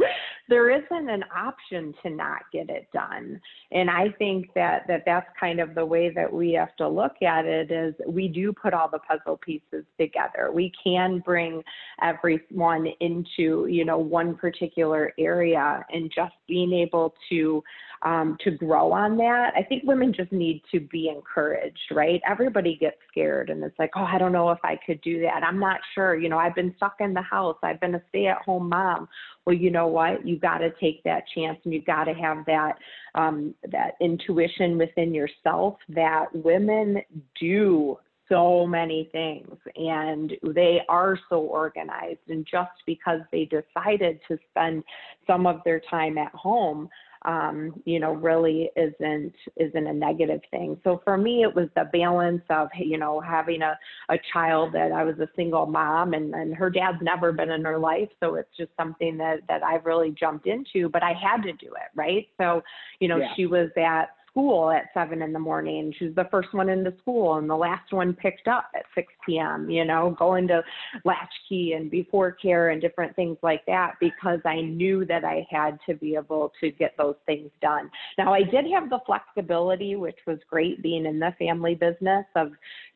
there 0.50 0.70
isn't 0.72 1.10
an 1.10 1.24
option 1.36 1.94
to 2.04 2.10
not 2.10 2.42
get 2.52 2.70
it 2.70 2.88
done. 2.94 3.40
And 3.72 3.90
I 3.90 4.10
think 4.18 4.50
that, 4.56 4.84
that 4.88 5.04
that's 5.06 5.28
kind 5.40 5.60
of 5.60 5.74
the 5.74 5.86
way 5.86 6.12
that 6.14 6.32
we 6.32 6.52
have 6.54 6.76
to 6.78 6.88
look 6.88 7.22
at 7.22 7.46
it 7.46 7.72
is 7.72 7.96
we 8.08 8.28
do 8.28 8.52
put 8.52 8.74
all 8.74 8.90
the 8.90 9.00
puzzle 9.00 9.38
pieces 9.38 9.86
together. 10.00 10.52
We 10.54 10.72
can 10.84 11.20
bring 11.20 11.64
everyone 12.02 12.88
into, 13.00 13.68
you 13.68 13.86
know, 13.86 13.98
one 13.98 14.36
particular 14.36 15.14
area 15.18 15.86
and 15.90 16.12
just 16.14 16.34
being 16.48 16.74
able 16.74 17.14
to 17.30 17.64
um, 18.04 18.38
to 18.44 18.52
grow 18.52 18.92
on 18.92 19.18
that. 19.18 19.54
I 19.56 19.64
think 19.64 19.84
women 19.86 20.14
just 20.14 20.32
need 20.32 20.62
to 20.72 20.82
be 20.82 21.10
encouraged, 21.10 21.92
right? 21.92 22.22
Everybody 22.30 22.76
gets 22.76 22.98
scared 23.10 23.50
and 23.50 23.64
it's 23.64 23.78
like, 23.80 23.92
oh, 23.96 24.04
I 24.04 24.18
don't 24.18 24.34
know 24.34 24.52
if 24.52 24.60
I 24.64 24.78
could 24.86 25.00
do 25.02 25.22
that. 25.22 25.44
I'm 25.44 25.60
not 25.60 25.80
sure. 25.96 26.16
You 26.16 26.30
know, 26.30 26.38
I've 26.38 26.56
been 26.56 26.74
stuck 26.76 26.96
in 27.00 27.14
the 27.14 27.22
house. 27.22 27.58
I've 27.64 27.80
been 27.80 27.96
a 27.96 28.02
stay 28.10 28.28
at 28.28 28.40
home 28.40 28.70
mom. 28.70 29.08
Well, 29.46 29.56
you 29.56 29.72
know 29.72 29.88
what? 29.88 30.26
You 30.26 30.38
got 30.40 30.60
to 30.60 30.72
take 30.80 31.04
that 31.04 31.24
chance 31.36 31.60
and 31.66 31.74
you 31.74 31.82
got 31.82 32.06
to 32.06 32.14
have 32.14 32.46
that 32.46 32.78
um, 33.16 33.54
that 33.72 33.96
intuition 34.00 34.78
within 34.78 35.14
yourself 35.14 35.76
that 35.90 36.28
women 36.34 37.02
do 37.40 37.98
so 38.30 38.66
many 38.66 39.10
things 39.12 39.56
and 39.76 40.32
they 40.56 40.80
are 40.88 41.20
so 41.30 41.42
organized 41.42 42.20
and 42.30 42.48
just 42.50 42.72
because 42.86 43.20
they 43.32 43.46
decided 43.46 44.20
to 44.28 44.38
spend 44.50 44.84
some 45.28 45.46
of 45.46 45.60
their 45.66 45.82
time 45.90 46.18
at 46.18 46.32
home 46.34 46.90
um, 47.26 47.82
you 47.86 48.00
know, 48.00 48.14
really 48.14 48.70
isn't 48.76 49.34
isn't 49.58 49.88
a 49.88 49.94
negative 49.94 50.42
thing. 50.52 50.80
So 50.84 51.02
for 51.04 51.18
me, 51.18 51.44
it 51.44 51.56
was 51.56 51.70
the 51.76 51.90
balance 51.94 52.44
of 52.50 52.70
you 52.78 52.98
know 52.98 53.20
having 53.20 53.62
a 53.62 53.78
a 54.10 54.18
child 54.32 54.74
that 54.74 54.92
I 54.92 55.04
was 55.04 55.18
a 55.20 55.30
single 55.36 55.66
mom 55.66 56.14
and 56.14 56.34
and 56.34 56.54
her 56.56 56.70
dad's 56.70 57.02
never 57.02 57.32
been 57.32 57.50
in 57.50 57.64
her 57.64 57.78
life, 57.78 58.10
so 58.20 58.36
it's 58.36 58.50
just 58.58 58.72
something 58.78 59.18
that 59.18 59.40
that 59.48 59.64
I've 59.64 59.86
really 59.86 60.12
jumped 60.12 60.48
into. 60.48 60.90
But 60.90 61.04
I 61.04 61.14
had 61.14 61.44
to 61.44 61.54
do 61.54 61.68
it, 61.68 61.90
right? 61.96 62.28
So 62.40 62.62
you 63.00 63.08
know, 63.08 63.18
yeah. 63.18 63.34
she 63.36 63.46
was 63.46 63.70
at 63.78 64.10
school 64.34 64.72
at 64.72 64.90
seven 64.94 65.22
in 65.22 65.32
the 65.32 65.40
morning. 65.40 65.94
She 65.98 66.06
was 66.06 66.16
the 66.16 66.28
first 66.32 66.54
one 66.54 66.70
into 66.70 66.94
school 67.02 67.36
and 67.36 67.50
the 67.50 67.56
last 67.56 67.94
one 67.94 68.14
picked 68.14 68.48
up 68.48 68.66
at 68.76 68.84
6 68.96 69.08
p.m., 69.26 69.70
you 69.70 69.86
know, 69.86 70.16
going 70.18 70.48
to 70.48 70.64
latchkey 71.06 71.74
and 71.74 71.90
before 71.90 72.32
care 72.32 72.70
and 72.70 72.82
different 72.82 73.16
things 73.16 73.38
like 73.44 73.66
that 73.68 73.94
because 74.00 74.40
I 74.44 74.62
knew 74.62 75.06
that 75.06 75.24
I 75.24 75.46
had 75.50 75.78
to 75.88 75.94
be 75.94 76.16
able 76.16 76.52
to 76.62 76.72
get 76.72 76.96
those 76.98 77.16
things 77.26 77.52
done. 77.62 77.92
Now, 78.18 78.34
I 78.34 78.42
did 78.42 78.66
have 78.74 78.90
the 78.90 79.00
flexibility, 79.06 79.96
which 79.96 80.18
was 80.26 80.40
great 80.50 80.82
being 80.82 81.06
in 81.06 81.20
the 81.20 81.34
family 81.40 81.76
business 81.76 82.26
of 82.36 82.52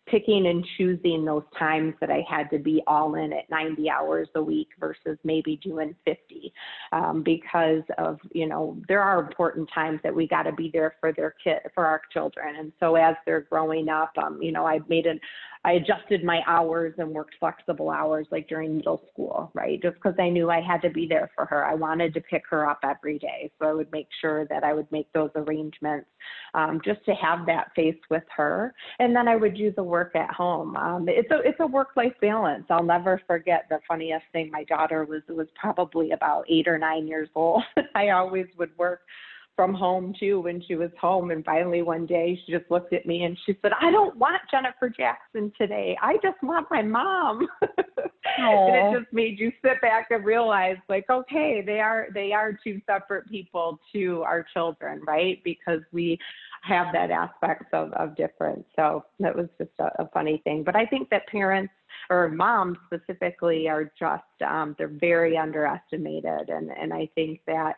picking 0.10 0.48
and 0.48 0.65
choosing 0.77 1.25
those 1.25 1.44
times 1.58 1.94
that 2.00 2.10
I 2.10 2.24
had 2.29 2.50
to 2.51 2.60
be 2.60 2.82
all 2.88 3.15
in 3.15 3.34
at 3.34 3.50
90 3.50 3.89
hours 3.89 4.27
a 4.36 4.41
week 4.41 4.70
versus 4.79 5.17
maybe 5.24 5.60
doing 5.62 5.96
50 6.06 6.53
um, 6.94 7.24
because 7.24 7.84
of, 7.98 8.20
you 8.32 8.48
know, 8.48 8.77
there 8.88 9.01
are 9.01 9.20
important 9.20 9.70
times 9.74 10.00
that 10.03 10.15
we 10.15 10.27
got 10.27 10.44
to 10.44 10.53
be 10.53 10.70
there 10.72 10.96
for 11.00 11.12
their 11.12 11.26
kid, 11.43 11.60
for 11.74 11.86
our 11.86 12.01
children. 12.12 12.55
And 12.57 12.72
so 12.79 12.96
as 12.96 13.15
they're 13.25 13.41
growing 13.41 13.89
up, 13.89 14.12
um, 14.22 14.41
you 14.41 14.51
know, 14.51 14.65
I 14.65 14.79
made 14.88 15.05
an, 15.05 15.19
I 15.67 15.74
adjusted 15.74 16.24
my 16.24 16.41
hours 16.48 16.93
and 16.98 17.10
worked 17.10 17.36
flexible 17.39 17.89
hours 17.89 18.27
like 18.31 18.48
during 18.48 18.77
middle 18.77 19.01
school, 19.12 19.51
right? 19.53 19.81
Just 19.81 19.96
because 19.96 20.15
I 20.17 20.29
knew 20.29 20.50
I 20.50 20.62
had 20.62 20.81
to 20.84 20.89
be 20.89 21.07
there 21.07 21.29
for 21.36 21.46
her. 21.46 21.65
I 21.65 21.74
wanted 21.74 22.13
to 22.13 22.22
pick 22.22 22.43
her 22.50 22.69
up 22.69 22.79
every 22.84 23.19
day. 23.19 23.51
So 23.60 23.67
I 23.67 23.74
would 23.74 23.91
make 23.91 24.07
sure 24.22 24.46
that 24.46 24.63
I 24.63 24.74
would 24.74 24.89
make 24.91 25.12
those 25.12 25.31
arrangements 25.36 26.07
um, 26.53 26.79
just 26.86 27.03
to 27.05 27.13
have 27.15 27.46
that 27.48 27.72
face 27.75 28.00
with 28.10 28.24
her. 28.36 28.74
And 29.00 29.15
then 29.15 29.27
I 29.27 29.36
would 29.36 29.55
do 29.55 29.74
the 29.75 29.84
work 29.84 30.15
at 30.15 30.34
home. 30.34 30.77
Um, 30.77 31.10
it's 31.10 31.29
a 31.31 31.39
it's 31.39 31.60
a 31.60 31.67
work 31.67 31.89
life 31.96 32.13
balance. 32.22 32.65
I'll 32.69 32.84
never 32.84 33.22
forget 33.27 33.65
the 33.69 33.79
funniest 33.88 34.25
thing. 34.31 34.50
My 34.51 34.63
daughter 34.63 35.05
was 35.05 35.22
was 35.27 35.48
probably 35.60 36.12
about 36.12 36.46
eight 36.50 36.67
or 36.67 36.77
nine 36.77 37.07
years 37.07 37.29
old. 37.36 37.63
I 37.96 38.10
always 38.10 38.46
would 38.57 38.72
work 38.77 39.01
from 39.58 39.74
home 39.74 40.14
too 40.18 40.40
when 40.40 40.64
she 40.66 40.76
was 40.76 40.92
home. 41.02 41.32
And 41.32 41.44
finally 41.44 41.82
one 41.82 42.06
day 42.06 42.40
she 42.46 42.54
just 42.54 42.70
looked 42.72 42.94
at 42.94 43.06
me 43.06 43.24
and 43.24 43.38
she 43.46 43.58
said, 43.62 43.72
I 43.82 43.92
don't 43.92 44.16
want 44.16 44.40
Jennifer 44.50 44.88
Jackson 44.88 45.52
today. 45.58 45.98
I 46.02 46.14
just 46.24 46.42
want 46.44 46.68
my 46.70 46.84
mom. 46.84 47.48
and 48.38 48.96
it 48.96 49.00
just 49.00 49.12
made 49.12 49.40
you 49.40 49.52
sit 49.66 49.82
back 49.82 50.08
and 50.12 50.24
realize 50.24 50.78
like, 50.88 51.10
okay, 51.10 51.64
they 51.66 51.80
are 51.80 52.08
they 52.14 52.32
are 52.34 52.58
two 52.64 52.80
separate 52.86 53.28
people 53.30 53.80
to 53.94 54.22
our 54.22 54.46
children, 54.54 55.02
right? 55.08 55.44
Because 55.44 55.82
we 55.92 56.20
have 56.62 56.94
that 56.94 57.10
aspect 57.10 57.74
of, 57.74 57.92
of 57.94 58.16
difference. 58.16 58.64
So 58.76 59.06
that 59.20 59.36
was 59.36 59.48
just 59.58 59.72
a, 59.80 60.04
a 60.04 60.10
funny 60.14 60.40
thing. 60.44 60.64
But 60.64 60.76
I 60.76 60.86
think 60.86 61.10
that 61.10 61.28
parents 61.28 61.74
or 62.12 62.30
moms 62.30 62.78
specifically 62.86 63.68
are 63.68 63.92
just 63.98 64.24
um, 64.48 64.76
they're 64.78 64.88
very 64.88 65.36
underestimated 65.36 66.50
and 66.50 66.70
and 66.72 66.94
I 66.94 67.10
think 67.16 67.40
that 67.48 67.76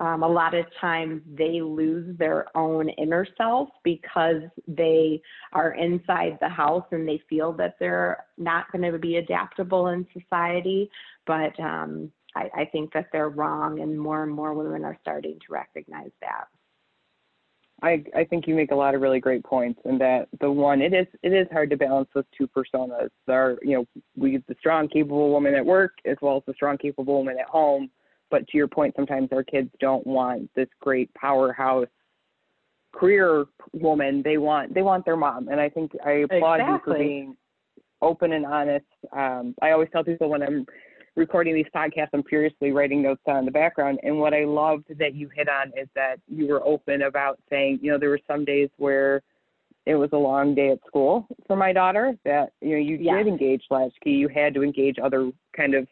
um, 0.00 0.22
a 0.22 0.28
lot 0.28 0.54
of 0.54 0.64
times 0.80 1.20
they 1.36 1.60
lose 1.60 2.16
their 2.16 2.46
own 2.56 2.88
inner 2.88 3.26
self 3.36 3.68
because 3.84 4.42
they 4.66 5.20
are 5.52 5.74
inside 5.74 6.38
the 6.40 6.48
house 6.48 6.86
and 6.90 7.06
they 7.06 7.20
feel 7.28 7.52
that 7.52 7.76
they're 7.78 8.24
not 8.38 8.72
going 8.72 8.90
to 8.90 8.98
be 8.98 9.16
adaptable 9.16 9.88
in 9.88 10.06
society. 10.18 10.90
But 11.26 11.58
um, 11.60 12.10
I, 12.34 12.50
I 12.56 12.64
think 12.64 12.94
that 12.94 13.08
they're 13.12 13.28
wrong, 13.28 13.80
and 13.80 14.00
more 14.00 14.22
and 14.22 14.32
more 14.32 14.54
women 14.54 14.84
are 14.84 14.98
starting 15.02 15.38
to 15.46 15.52
recognize 15.52 16.12
that. 16.22 16.46
I, 17.82 18.04
I 18.14 18.24
think 18.24 18.46
you 18.46 18.54
make 18.54 18.72
a 18.72 18.76
lot 18.76 18.94
of 18.94 19.00
really 19.00 19.20
great 19.20 19.42
points 19.42 19.80
and 19.86 19.98
that 20.02 20.28
the 20.40 20.50
one 20.50 20.82
it 20.82 20.92
is 20.92 21.06
it 21.22 21.32
is 21.32 21.46
hard 21.50 21.70
to 21.70 21.78
balance 21.78 22.10
those 22.14 22.24
two 22.36 22.46
personas. 22.46 23.08
There 23.26 23.52
are 23.52 23.58
you 23.62 23.76
know, 23.76 23.86
we 24.16 24.42
the 24.48 24.56
strong, 24.58 24.88
capable 24.88 25.30
woman 25.30 25.54
at 25.54 25.64
work 25.64 25.92
as 26.04 26.16
well 26.20 26.36
as 26.36 26.42
the 26.46 26.52
strong, 26.54 26.76
capable 26.76 27.16
woman 27.16 27.38
at 27.38 27.48
home 27.48 27.90
but 28.30 28.46
to 28.48 28.56
your 28.56 28.68
point, 28.68 28.94
sometimes 28.96 29.28
our 29.32 29.42
kids 29.42 29.70
don't 29.80 30.06
want 30.06 30.50
this 30.54 30.68
great 30.80 31.12
powerhouse 31.14 31.88
career 32.92 33.44
woman. 33.72 34.22
They 34.22 34.38
want 34.38 34.74
they 34.74 34.82
want 34.82 35.04
their 35.04 35.16
mom, 35.16 35.48
and 35.48 35.60
I 35.60 35.68
think 35.68 35.92
I 36.04 36.24
applaud 36.28 36.60
exactly. 36.60 36.92
you 36.92 36.94
for 36.94 36.98
being 36.98 37.36
open 38.02 38.32
and 38.32 38.46
honest. 38.46 38.86
Um, 39.12 39.54
I 39.62 39.70
always 39.70 39.88
tell 39.92 40.04
people 40.04 40.30
when 40.30 40.42
I'm 40.42 40.66
recording 41.16 41.54
these 41.54 41.66
podcasts, 41.74 42.08
I'm 42.12 42.22
furiously 42.24 42.72
writing 42.72 43.02
notes 43.02 43.22
on 43.26 43.44
the 43.44 43.50
background. 43.50 43.98
And 44.02 44.18
what 44.18 44.32
I 44.34 44.44
loved 44.44 44.86
that 44.98 45.14
you 45.14 45.28
hit 45.34 45.48
on 45.48 45.68
is 45.76 45.88
that 45.94 46.16
you 46.28 46.46
were 46.48 46.66
open 46.66 47.02
about 47.02 47.38
saying, 47.50 47.80
you 47.82 47.90
know, 47.90 47.98
there 47.98 48.10
were 48.10 48.20
some 48.26 48.44
days 48.44 48.70
where 48.78 49.22
it 49.86 49.94
was 49.94 50.10
a 50.12 50.16
long 50.16 50.54
day 50.54 50.70
at 50.70 50.78
school 50.86 51.26
for 51.46 51.56
my 51.56 51.72
daughter 51.72 52.14
that, 52.24 52.52
you 52.60 52.70
know, 52.70 52.76
you 52.76 52.96
yes. 53.00 53.16
did 53.18 53.26
engage 53.26 53.62
latchkey. 53.70 54.10
You 54.10 54.28
had 54.28 54.54
to 54.54 54.62
engage 54.62 54.96
other 55.02 55.30
kind 55.56 55.74
of 55.74 55.86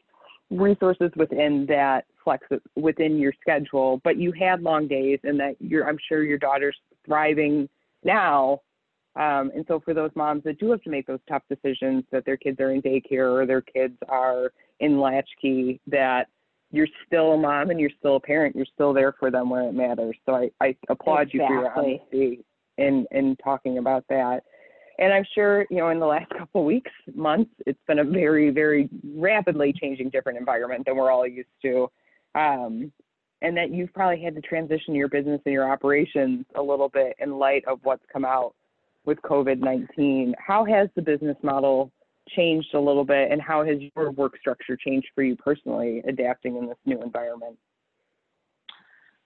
resources 0.50 1.11
within 1.16 1.66
that 1.66 2.04
flex 2.28 2.47
within 2.76 3.18
your 3.18 3.32
schedule, 3.40 4.00
but 4.04 4.18
you 4.18 4.32
had 4.32 4.62
long 4.62 4.87
days 4.87 5.18
and 5.25 5.40
that 5.40 5.56
you're, 5.61 5.88
I'm 5.88 5.99
sure 6.08 6.23
your 6.23 6.38
daughter's 6.38 6.76
thriving 7.06 7.68
now. 8.04 8.61
Um, 9.16 9.50
and 9.54 9.64
so 9.66 9.80
for 9.80 9.94
those 9.94 10.11
moms 10.14 10.44
that 10.44 10.61
do 10.61 10.70
have 10.70 10.82
to 10.82 10.90
make 10.90 11.06
those 11.06 11.20
tough 11.28 11.42
decisions 11.49 12.04
that 12.12 12.25
their 12.26 12.37
kids 12.37 12.61
are 12.61 12.70
in 12.70 12.82
daycare 12.82 13.32
or 13.32 13.47
their 13.47 13.62
kids 13.62 13.94
are 14.08 14.52
in 14.80 15.00
latchkey, 15.00 15.80
that 15.87 16.28
you're 16.70 16.87
still 17.06 17.32
a 17.32 17.37
mom 17.38 17.70
and 17.70 17.80
you're 17.80 17.90
still 17.99 18.16
a 18.16 18.20
parent. 18.20 18.54
You're 18.54 18.66
still 18.75 18.92
there 18.92 19.14
for 19.18 19.30
them 19.30 19.49
where 19.49 19.62
it 19.62 19.73
matters. 19.73 20.16
So 20.26 20.35
I, 20.35 20.50
I 20.61 20.76
applaud 20.90 21.28
exactly. 21.28 21.40
you 21.40 21.47
for 21.47 21.54
your 21.54 21.73
honesty 21.73 22.44
in, 22.76 23.06
in 23.11 23.37
talking 23.42 23.78
about 23.78 24.04
that. 24.11 24.42
And 24.99 25.12
I'm 25.12 25.25
sure, 25.35 25.64
you 25.70 25.78
know, 25.78 25.88
in 25.88 25.99
the 25.99 26.06
last 26.06 26.30
couple 26.38 26.61
of 26.61 26.66
weeks, 26.66 26.90
months, 27.14 27.50
it's 27.66 27.80
been 27.88 28.00
a 28.00 28.04
very, 28.04 28.50
very 28.50 28.90
rapidly 29.14 29.73
changing 29.73 30.11
different 30.11 30.38
environment 30.38 30.85
than 30.85 30.97
we're 30.97 31.11
all 31.11 31.26
used 31.26 31.49
to 31.62 31.90
um, 32.35 32.92
and 33.42 33.56
that 33.56 33.73
you've 33.73 33.92
probably 33.92 34.23
had 34.23 34.35
to 34.35 34.40
transition 34.40 34.94
your 34.94 35.08
business 35.08 35.40
and 35.44 35.52
your 35.52 35.70
operations 35.70 36.44
a 36.54 36.62
little 36.62 36.88
bit 36.88 37.14
in 37.18 37.38
light 37.38 37.64
of 37.66 37.78
what's 37.82 38.04
come 38.12 38.25
out 38.25 38.54
with 39.04 39.20
COVID 39.23 39.61
19. 39.61 40.35
How 40.38 40.64
has 40.64 40.88
the 40.94 41.02
business 41.02 41.37
model 41.42 41.90
changed 42.28 42.75
a 42.75 42.80
little 42.80 43.04
bit, 43.04 43.30
and 43.30 43.40
how 43.40 43.64
has 43.64 43.78
your 43.80 44.11
work 44.11 44.37
structure 44.38 44.76
changed 44.76 45.08
for 45.14 45.23
you 45.23 45.37
personally 45.37 46.02
adapting 46.06 46.56
in 46.56 46.66
this 46.66 46.76
new 46.85 47.00
environment? 47.02 47.56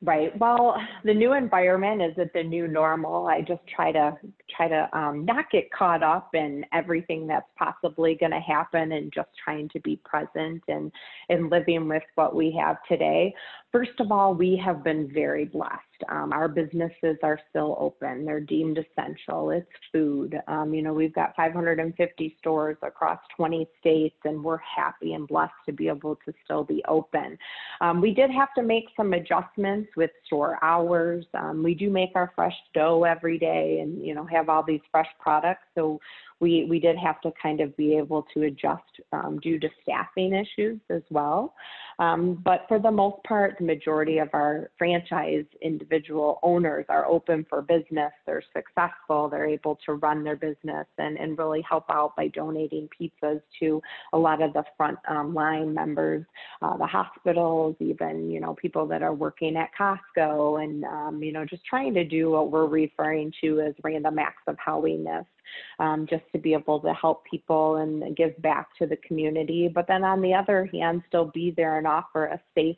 Right. 0.04 0.36
Well, 0.36 0.76
the 1.04 1.14
new 1.14 1.32
environment 1.34 2.02
is 2.02 2.12
it 2.16 2.32
the 2.34 2.42
new 2.42 2.66
normal. 2.66 3.28
I 3.28 3.40
just 3.40 3.60
try 3.68 3.92
to 3.92 4.16
try 4.50 4.66
to 4.66 4.88
um, 4.98 5.24
not 5.24 5.48
get 5.52 5.70
caught 5.70 6.02
up 6.02 6.34
in 6.34 6.66
everything 6.72 7.28
that's 7.28 7.46
possibly 7.56 8.16
going 8.16 8.32
to 8.32 8.40
happen, 8.40 8.90
and 8.90 9.12
just 9.12 9.28
trying 9.44 9.68
to 9.68 9.80
be 9.80 10.00
present 10.04 10.60
and 10.66 10.90
and 11.28 11.50
living 11.50 11.86
with 11.88 12.02
what 12.16 12.34
we 12.34 12.50
have 12.60 12.78
today. 12.88 13.32
First 13.72 14.00
of 14.00 14.12
all, 14.12 14.34
we 14.34 14.60
have 14.62 14.84
been 14.84 15.10
very 15.10 15.46
blessed. 15.46 15.80
Um, 16.10 16.30
our 16.30 16.46
businesses 16.46 17.16
are 17.22 17.40
still 17.48 17.74
open. 17.80 18.26
They're 18.26 18.38
deemed 18.38 18.76
essential. 18.76 19.48
It's 19.50 19.66
food. 19.90 20.38
Um, 20.46 20.74
you 20.74 20.82
know, 20.82 20.92
we've 20.92 21.14
got 21.14 21.34
550 21.36 22.36
stores 22.38 22.76
across 22.82 23.18
20 23.34 23.66
states, 23.80 24.16
and 24.24 24.44
we're 24.44 24.58
happy 24.58 25.14
and 25.14 25.26
blessed 25.26 25.54
to 25.64 25.72
be 25.72 25.88
able 25.88 26.16
to 26.26 26.34
still 26.44 26.64
be 26.64 26.84
open. 26.86 27.38
Um, 27.80 28.02
we 28.02 28.12
did 28.12 28.30
have 28.30 28.52
to 28.56 28.62
make 28.62 28.84
some 28.94 29.14
adjustments 29.14 29.88
with 29.96 30.10
store 30.26 30.62
hours. 30.62 31.24
Um, 31.32 31.62
we 31.62 31.74
do 31.74 31.88
make 31.88 32.10
our 32.14 32.30
fresh 32.34 32.56
dough 32.74 33.04
every 33.04 33.38
day 33.38 33.80
and, 33.80 34.04
you 34.04 34.14
know, 34.14 34.26
have 34.26 34.50
all 34.50 34.62
these 34.62 34.82
fresh 34.90 35.08
products. 35.18 35.64
So 35.74 35.98
we 36.42 36.66
we 36.68 36.80
did 36.80 36.98
have 36.98 37.20
to 37.22 37.32
kind 37.40 37.60
of 37.60 37.74
be 37.76 37.96
able 37.96 38.26
to 38.34 38.42
adjust 38.42 38.82
um, 39.12 39.38
due 39.40 39.58
to 39.60 39.68
staffing 39.82 40.34
issues 40.34 40.80
as 40.90 41.02
well. 41.08 41.54
Um, 41.98 42.42
but 42.44 42.64
for 42.66 42.80
the 42.80 42.90
most 42.90 43.22
part, 43.22 43.56
the 43.58 43.64
majority 43.64 44.18
of 44.18 44.28
our 44.32 44.70
franchise 44.76 45.44
individual 45.60 46.40
owners 46.42 46.84
are 46.88 47.06
open 47.06 47.46
for 47.48 47.62
business. 47.62 48.10
They're 48.26 48.42
successful. 48.54 49.28
They're 49.28 49.46
able 49.46 49.78
to 49.86 49.94
run 49.94 50.24
their 50.24 50.34
business 50.34 50.86
and, 50.98 51.16
and 51.16 51.38
really 51.38 51.62
help 51.68 51.84
out 51.90 52.16
by 52.16 52.28
donating 52.28 52.88
pizzas 52.98 53.40
to 53.60 53.80
a 54.12 54.18
lot 54.18 54.42
of 54.42 54.52
the 54.52 54.64
front 54.76 54.98
um, 55.08 55.32
line 55.32 55.72
members, 55.72 56.24
uh, 56.60 56.76
the 56.76 56.86
hospitals, 56.86 57.76
even, 57.78 58.30
you 58.30 58.40
know, 58.40 58.54
people 58.54 58.86
that 58.86 59.02
are 59.02 59.14
working 59.14 59.56
at 59.56 59.70
Costco 59.78 60.64
and, 60.64 60.84
um, 60.84 61.22
you 61.22 61.32
know, 61.32 61.44
just 61.44 61.64
trying 61.66 61.94
to 61.94 62.04
do 62.04 62.30
what 62.30 62.50
we're 62.50 62.66
referring 62.66 63.32
to 63.42 63.60
as 63.60 63.74
random 63.84 64.18
acts 64.18 64.42
of 64.48 64.56
howiness 64.56 65.26
um, 65.78 66.06
just 66.08 66.24
to 66.32 66.38
be 66.38 66.52
able 66.54 66.80
to 66.80 66.92
help 66.92 67.24
people 67.24 67.76
and 67.76 68.16
give 68.16 68.40
back 68.42 68.68
to 68.78 68.86
the 68.86 68.96
community. 68.96 69.68
But 69.72 69.86
then 69.88 70.04
on 70.04 70.20
the 70.20 70.34
other 70.34 70.68
hand, 70.72 71.02
still 71.08 71.26
be 71.26 71.52
there 71.56 71.78
and 71.78 71.86
offer 71.86 72.26
a 72.26 72.40
safe 72.54 72.76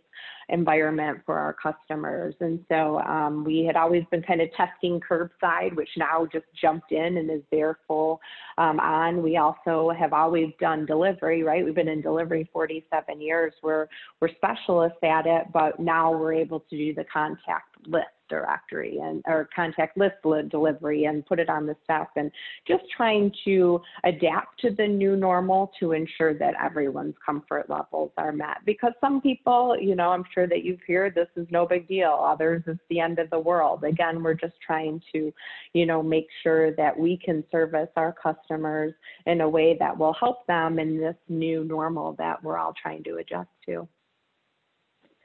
environment 0.48 1.20
for 1.24 1.38
our 1.38 1.54
customers. 1.54 2.34
And 2.40 2.64
so 2.68 3.00
um, 3.00 3.44
we 3.44 3.64
had 3.64 3.76
always 3.76 4.04
been 4.10 4.22
kind 4.22 4.40
of 4.40 4.48
testing 4.56 5.00
curbside, 5.00 5.74
which 5.74 5.88
now 5.96 6.26
just 6.30 6.46
jumped 6.60 6.92
in 6.92 7.18
and 7.18 7.30
is 7.30 7.42
there 7.50 7.78
full 7.86 8.20
um, 8.58 8.78
on. 8.80 9.22
We 9.22 9.36
also 9.36 9.92
have 9.98 10.12
always 10.12 10.52
done 10.60 10.86
delivery, 10.86 11.42
right? 11.42 11.64
We've 11.64 11.74
been 11.74 11.88
in 11.88 12.02
delivery 12.02 12.48
47 12.52 13.20
years. 13.20 13.52
We're 13.62 13.86
we're 14.20 14.30
specialists 14.36 14.98
at 15.02 15.26
it, 15.26 15.46
but 15.52 15.80
now 15.80 16.12
we're 16.12 16.34
able 16.34 16.60
to 16.60 16.76
do 16.76 16.94
the 16.94 17.04
contactless 17.04 18.04
directory 18.28 18.98
and 19.02 19.22
or 19.26 19.48
contactless 19.56 20.12
delivery 20.50 21.04
and 21.04 21.26
put 21.26 21.38
it 21.38 21.48
on 21.48 21.66
the 21.66 21.76
stuff 21.84 22.08
and 22.16 22.30
just 22.66 22.84
trying 22.96 23.32
to 23.44 23.80
adapt 24.04 24.60
to 24.60 24.70
the 24.70 24.86
new 24.86 25.16
normal 25.16 25.72
to 25.78 25.92
ensure 25.92 26.34
that 26.34 26.54
everyone's 26.62 27.14
comfort 27.24 27.68
levels 27.68 28.10
are 28.16 28.32
met. 28.32 28.58
Because 28.64 28.92
some 29.00 29.20
people 29.20 29.76
you 29.80 29.94
know 29.94 30.10
i'm 30.10 30.24
sure 30.32 30.46
that 30.46 30.64
you've 30.64 30.80
heard 30.86 31.14
this 31.14 31.28
is 31.36 31.46
no 31.50 31.66
big 31.66 31.86
deal. 31.88 32.24
Others 32.26 32.62
it's 32.66 32.80
the 32.90 33.00
end 33.00 33.18
of 33.18 33.30
the 33.30 33.38
world. 33.38 33.84
Again 33.84 34.22
we're 34.22 34.34
just 34.34 34.54
trying 34.64 35.00
to 35.12 35.32
you 35.72 35.86
know 35.86 36.02
make 36.02 36.26
sure 36.42 36.74
that 36.76 36.98
we 36.98 37.16
can 37.16 37.44
service 37.50 37.88
our 37.96 38.12
customers 38.12 38.92
in 39.26 39.40
a 39.40 39.48
way 39.48 39.76
that 39.78 39.96
will 39.96 40.14
help 40.14 40.46
them 40.46 40.78
in 40.78 40.98
this 40.98 41.16
new 41.28 41.64
normal 41.64 42.14
that 42.18 42.42
we're 42.42 42.58
all 42.58 42.74
trying 42.80 43.02
to 43.04 43.16
adjust 43.16 43.48
to. 43.66 43.88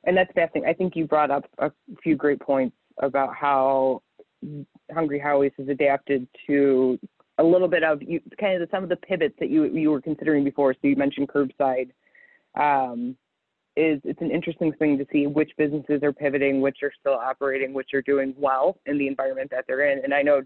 And 0.05 0.15
that's 0.15 0.31
fascinating. 0.33 0.69
I 0.69 0.73
think 0.73 0.95
you 0.95 1.05
brought 1.05 1.31
up 1.31 1.45
a 1.57 1.71
few 2.01 2.15
great 2.15 2.39
points 2.39 2.75
about 2.99 3.35
how 3.35 4.01
Hungry 4.93 5.19
Howie's 5.19 5.51
has 5.57 5.67
adapted 5.67 6.27
to 6.47 6.99
a 7.37 7.43
little 7.43 7.67
bit 7.67 7.83
of 7.83 8.01
you, 8.01 8.21
kind 8.39 8.61
of 8.61 8.67
the, 8.67 8.75
some 8.75 8.83
of 8.83 8.89
the 8.89 8.97
pivots 8.97 9.35
that 9.39 9.49
you 9.49 9.65
you 9.65 9.91
were 9.91 10.01
considering 10.01 10.43
before. 10.43 10.73
So 10.73 10.79
you 10.83 10.95
mentioned 10.95 11.29
curbside. 11.29 11.91
Um, 12.59 13.15
is 13.77 14.01
it's 14.03 14.21
an 14.21 14.31
interesting 14.31 14.73
thing 14.73 14.97
to 14.97 15.05
see 15.11 15.25
which 15.27 15.51
businesses 15.57 16.03
are 16.03 16.11
pivoting, 16.11 16.59
which 16.59 16.77
are 16.83 16.91
still 16.99 17.13
operating, 17.13 17.73
which 17.73 17.93
are 17.93 18.01
doing 18.01 18.33
well 18.37 18.77
in 18.85 18.97
the 18.97 19.07
environment 19.07 19.49
that 19.51 19.65
they're 19.67 19.89
in. 19.91 20.03
And 20.03 20.13
I 20.13 20.21
know 20.21 20.41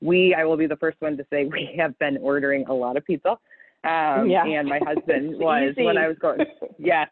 we, 0.00 0.34
I 0.34 0.44
will 0.44 0.56
be 0.56 0.66
the 0.66 0.76
first 0.76 1.00
one 1.00 1.16
to 1.16 1.26
say 1.30 1.44
we 1.44 1.74
have 1.78 1.98
been 1.98 2.18
ordering 2.18 2.66
a 2.68 2.74
lot 2.74 2.96
of 2.96 3.04
pizza. 3.04 3.30
Um, 3.84 4.28
yeah. 4.28 4.44
And 4.46 4.68
my 4.68 4.80
husband 4.86 5.38
was 5.38 5.74
when 5.76 5.98
I 5.98 6.08
was 6.08 6.16
going, 6.20 6.40
yes, 6.78 7.08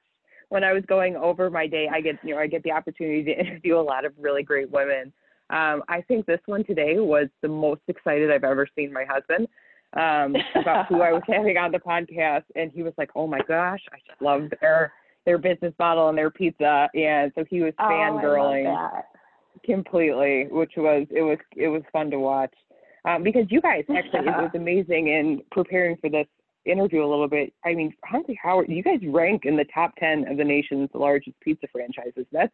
when 0.48 0.64
I 0.64 0.72
was 0.72 0.84
going 0.86 1.16
over 1.16 1.50
my 1.50 1.66
day, 1.66 1.88
I 1.92 2.00
get 2.00 2.16
you 2.22 2.34
know 2.34 2.40
I 2.40 2.46
get 2.46 2.62
the 2.62 2.72
opportunity 2.72 3.24
to 3.24 3.30
interview 3.40 3.78
a 3.78 3.80
lot 3.80 4.04
of 4.04 4.12
really 4.18 4.42
great 4.42 4.70
women. 4.70 5.12
Um, 5.50 5.82
I 5.88 6.02
think 6.08 6.26
this 6.26 6.40
one 6.46 6.64
today 6.64 6.98
was 6.98 7.28
the 7.40 7.48
most 7.48 7.82
excited 7.88 8.32
I've 8.32 8.44
ever 8.44 8.66
seen 8.74 8.92
my 8.92 9.04
husband 9.04 9.46
um, 9.94 10.34
about 10.60 10.86
who 10.86 11.02
I 11.02 11.12
was 11.12 11.22
having 11.28 11.56
on 11.56 11.72
the 11.72 11.78
podcast, 11.78 12.44
and 12.54 12.70
he 12.72 12.82
was 12.82 12.92
like, 12.98 13.10
"Oh 13.14 13.26
my 13.26 13.40
gosh, 13.46 13.80
I 13.92 13.98
just 14.06 14.20
love 14.20 14.50
their 14.60 14.92
their 15.24 15.38
business 15.38 15.74
model 15.78 16.08
and 16.08 16.18
their 16.18 16.30
pizza," 16.30 16.88
and 16.94 17.32
so 17.34 17.44
he 17.48 17.60
was 17.60 17.72
oh, 17.78 17.84
fangirling 17.84 19.02
completely, 19.64 20.46
which 20.50 20.72
was 20.76 21.06
it 21.10 21.22
was 21.22 21.38
it 21.56 21.68
was 21.68 21.82
fun 21.92 22.10
to 22.10 22.18
watch. 22.18 22.54
Um, 23.04 23.22
because 23.22 23.44
you 23.50 23.60
guys 23.60 23.84
actually 23.88 24.28
it 24.28 24.36
was 24.36 24.50
amazing 24.54 25.08
in 25.08 25.42
preparing 25.52 25.96
for 25.98 26.10
this 26.10 26.26
interview 26.66 27.04
a 27.04 27.08
little 27.08 27.28
bit, 27.28 27.52
I 27.64 27.74
mean, 27.74 27.94
Hungry 28.04 28.38
Howie's, 28.42 28.68
you 28.68 28.82
guys 28.82 29.00
rank 29.06 29.44
in 29.44 29.56
the 29.56 29.66
top 29.72 29.94
10 29.96 30.28
of 30.28 30.36
the 30.36 30.44
nation's 30.44 30.90
largest 30.94 31.38
pizza 31.40 31.66
franchises. 31.72 32.26
That's 32.32 32.52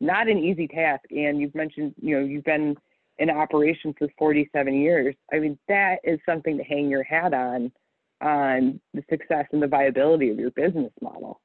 not 0.00 0.28
an 0.28 0.38
easy 0.38 0.66
task. 0.66 1.04
And 1.10 1.40
you've 1.40 1.54
mentioned, 1.54 1.94
you 2.00 2.18
know, 2.18 2.24
you've 2.24 2.44
been 2.44 2.76
in 3.18 3.30
operation 3.30 3.94
for 3.98 4.08
47 4.18 4.74
years. 4.74 5.14
I 5.32 5.38
mean, 5.38 5.58
that 5.68 5.96
is 6.04 6.18
something 6.26 6.58
to 6.58 6.64
hang 6.64 6.88
your 6.88 7.04
hat 7.04 7.32
on, 7.32 7.72
on 8.20 8.80
the 8.94 9.02
success 9.08 9.46
and 9.52 9.62
the 9.62 9.68
viability 9.68 10.30
of 10.30 10.38
your 10.38 10.50
business 10.50 10.92
model. 11.00 11.40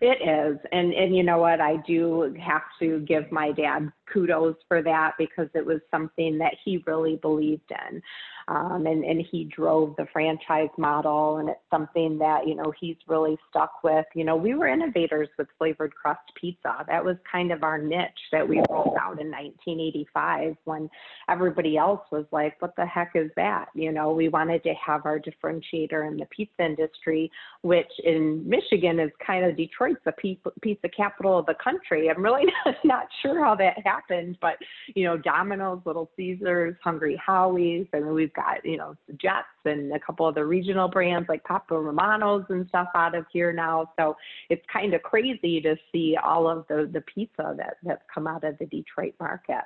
It 0.00 0.26
is. 0.26 0.58
And 0.72 0.94
and 0.94 1.14
you 1.14 1.22
know 1.22 1.38
what? 1.38 1.60
I 1.60 1.76
do 1.86 2.34
have 2.40 2.62
to 2.80 3.00
give 3.00 3.30
my 3.30 3.52
dad 3.52 3.92
kudos 4.12 4.56
for 4.68 4.82
that 4.82 5.12
because 5.18 5.48
it 5.54 5.64
was 5.64 5.80
something 5.90 6.38
that 6.38 6.54
he 6.64 6.82
really 6.86 7.16
believed 7.16 7.70
in. 7.90 8.02
Um, 8.48 8.86
and, 8.86 9.04
and 9.04 9.24
he 9.30 9.44
drove 9.44 9.94
the 9.96 10.06
franchise 10.12 10.68
model 10.76 11.36
and 11.36 11.48
it's 11.48 11.60
something 11.70 12.18
that 12.18 12.46
you 12.46 12.56
know 12.56 12.72
he's 12.80 12.96
really 13.06 13.38
stuck 13.48 13.84
with. 13.84 14.04
You 14.14 14.24
know 14.24 14.34
we 14.34 14.54
were 14.54 14.66
innovators 14.66 15.28
with 15.38 15.46
flavored 15.58 15.94
crust 15.94 16.20
pizza. 16.40 16.84
That 16.88 17.04
was 17.04 17.16
kind 17.30 17.52
of 17.52 17.62
our 17.62 17.78
niche 17.78 18.10
that 18.32 18.48
we 18.48 18.60
rolled 18.68 18.96
out 19.00 19.20
in 19.20 19.30
1985 19.30 20.56
when 20.64 20.90
everybody 21.28 21.76
else 21.76 22.00
was 22.10 22.24
like 22.32 22.60
what 22.60 22.74
the 22.76 22.86
heck 22.86 23.12
is 23.14 23.30
that? 23.36 23.66
You 23.74 23.92
know 23.92 24.12
we 24.12 24.28
wanted 24.28 24.64
to 24.64 24.74
have 24.74 25.06
our 25.06 25.20
differentiator 25.20 26.08
in 26.08 26.16
the 26.16 26.26
pizza 26.34 26.64
industry 26.64 27.30
which 27.62 27.90
in 28.04 28.42
michigan 28.48 28.98
is 28.98 29.10
kind 29.24 29.44
of 29.44 29.56
detroit's 29.56 30.00
the 30.04 30.12
pizza 30.60 30.88
capital 30.88 31.38
of 31.38 31.46
the 31.46 31.54
country. 31.62 32.10
I'm 32.10 32.22
really 32.22 32.44
not, 32.84 33.06
sure 33.22 33.44
how 33.44 33.54
that 33.56 33.74
happened 33.84 34.01
but 34.40 34.56
you 34.94 35.04
know 35.04 35.16
domino's 35.16 35.80
little 35.84 36.10
caesars 36.16 36.74
hungry 36.82 37.20
howie's 37.24 37.86
and 37.92 38.06
we've 38.06 38.32
got, 38.32 38.64
you 38.64 38.76
know, 38.76 38.96
Jets 39.20 39.46
and 39.64 39.92
a 39.92 39.98
couple 39.98 40.26
of 40.26 40.34
the 40.34 40.44
regional 40.44 40.88
brands 40.88 41.28
like 41.28 41.44
Papa 41.44 41.78
Romano's 41.78 42.44
and 42.48 42.66
stuff 42.68 42.88
out 42.94 43.14
of 43.14 43.26
here 43.32 43.52
now. 43.52 43.92
So 43.98 44.16
it's 44.50 44.64
kind 44.72 44.94
of 44.94 45.02
crazy 45.02 45.60
to 45.60 45.76
see 45.90 46.16
all 46.22 46.48
of 46.48 46.66
the, 46.68 46.88
the 46.92 47.02
pizza 47.02 47.54
that, 47.56 47.76
that's 47.82 48.02
come 48.12 48.26
out 48.26 48.44
of 48.44 48.58
the 48.58 48.66
Detroit 48.66 49.14
market. 49.20 49.64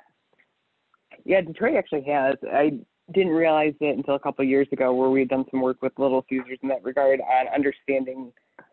Yeah, 1.25 1.41
Detroit 1.41 1.75
actually 1.75 2.03
has. 2.03 2.35
I 2.51 2.79
didn't 3.13 3.33
realize 3.33 3.73
it 3.79 3.97
until 3.97 4.15
a 4.15 4.19
couple 4.19 4.43
of 4.43 4.49
years 4.49 4.67
ago 4.71 4.93
where 4.93 5.09
we 5.09 5.21
had 5.21 5.29
done 5.29 5.45
some 5.49 5.61
work 5.61 5.81
with 5.81 5.93
Little 5.97 6.25
Caesars 6.29 6.59
in 6.61 6.69
that 6.69 6.83
regard 6.83 7.21
on 7.21 7.47
understanding 7.53 8.31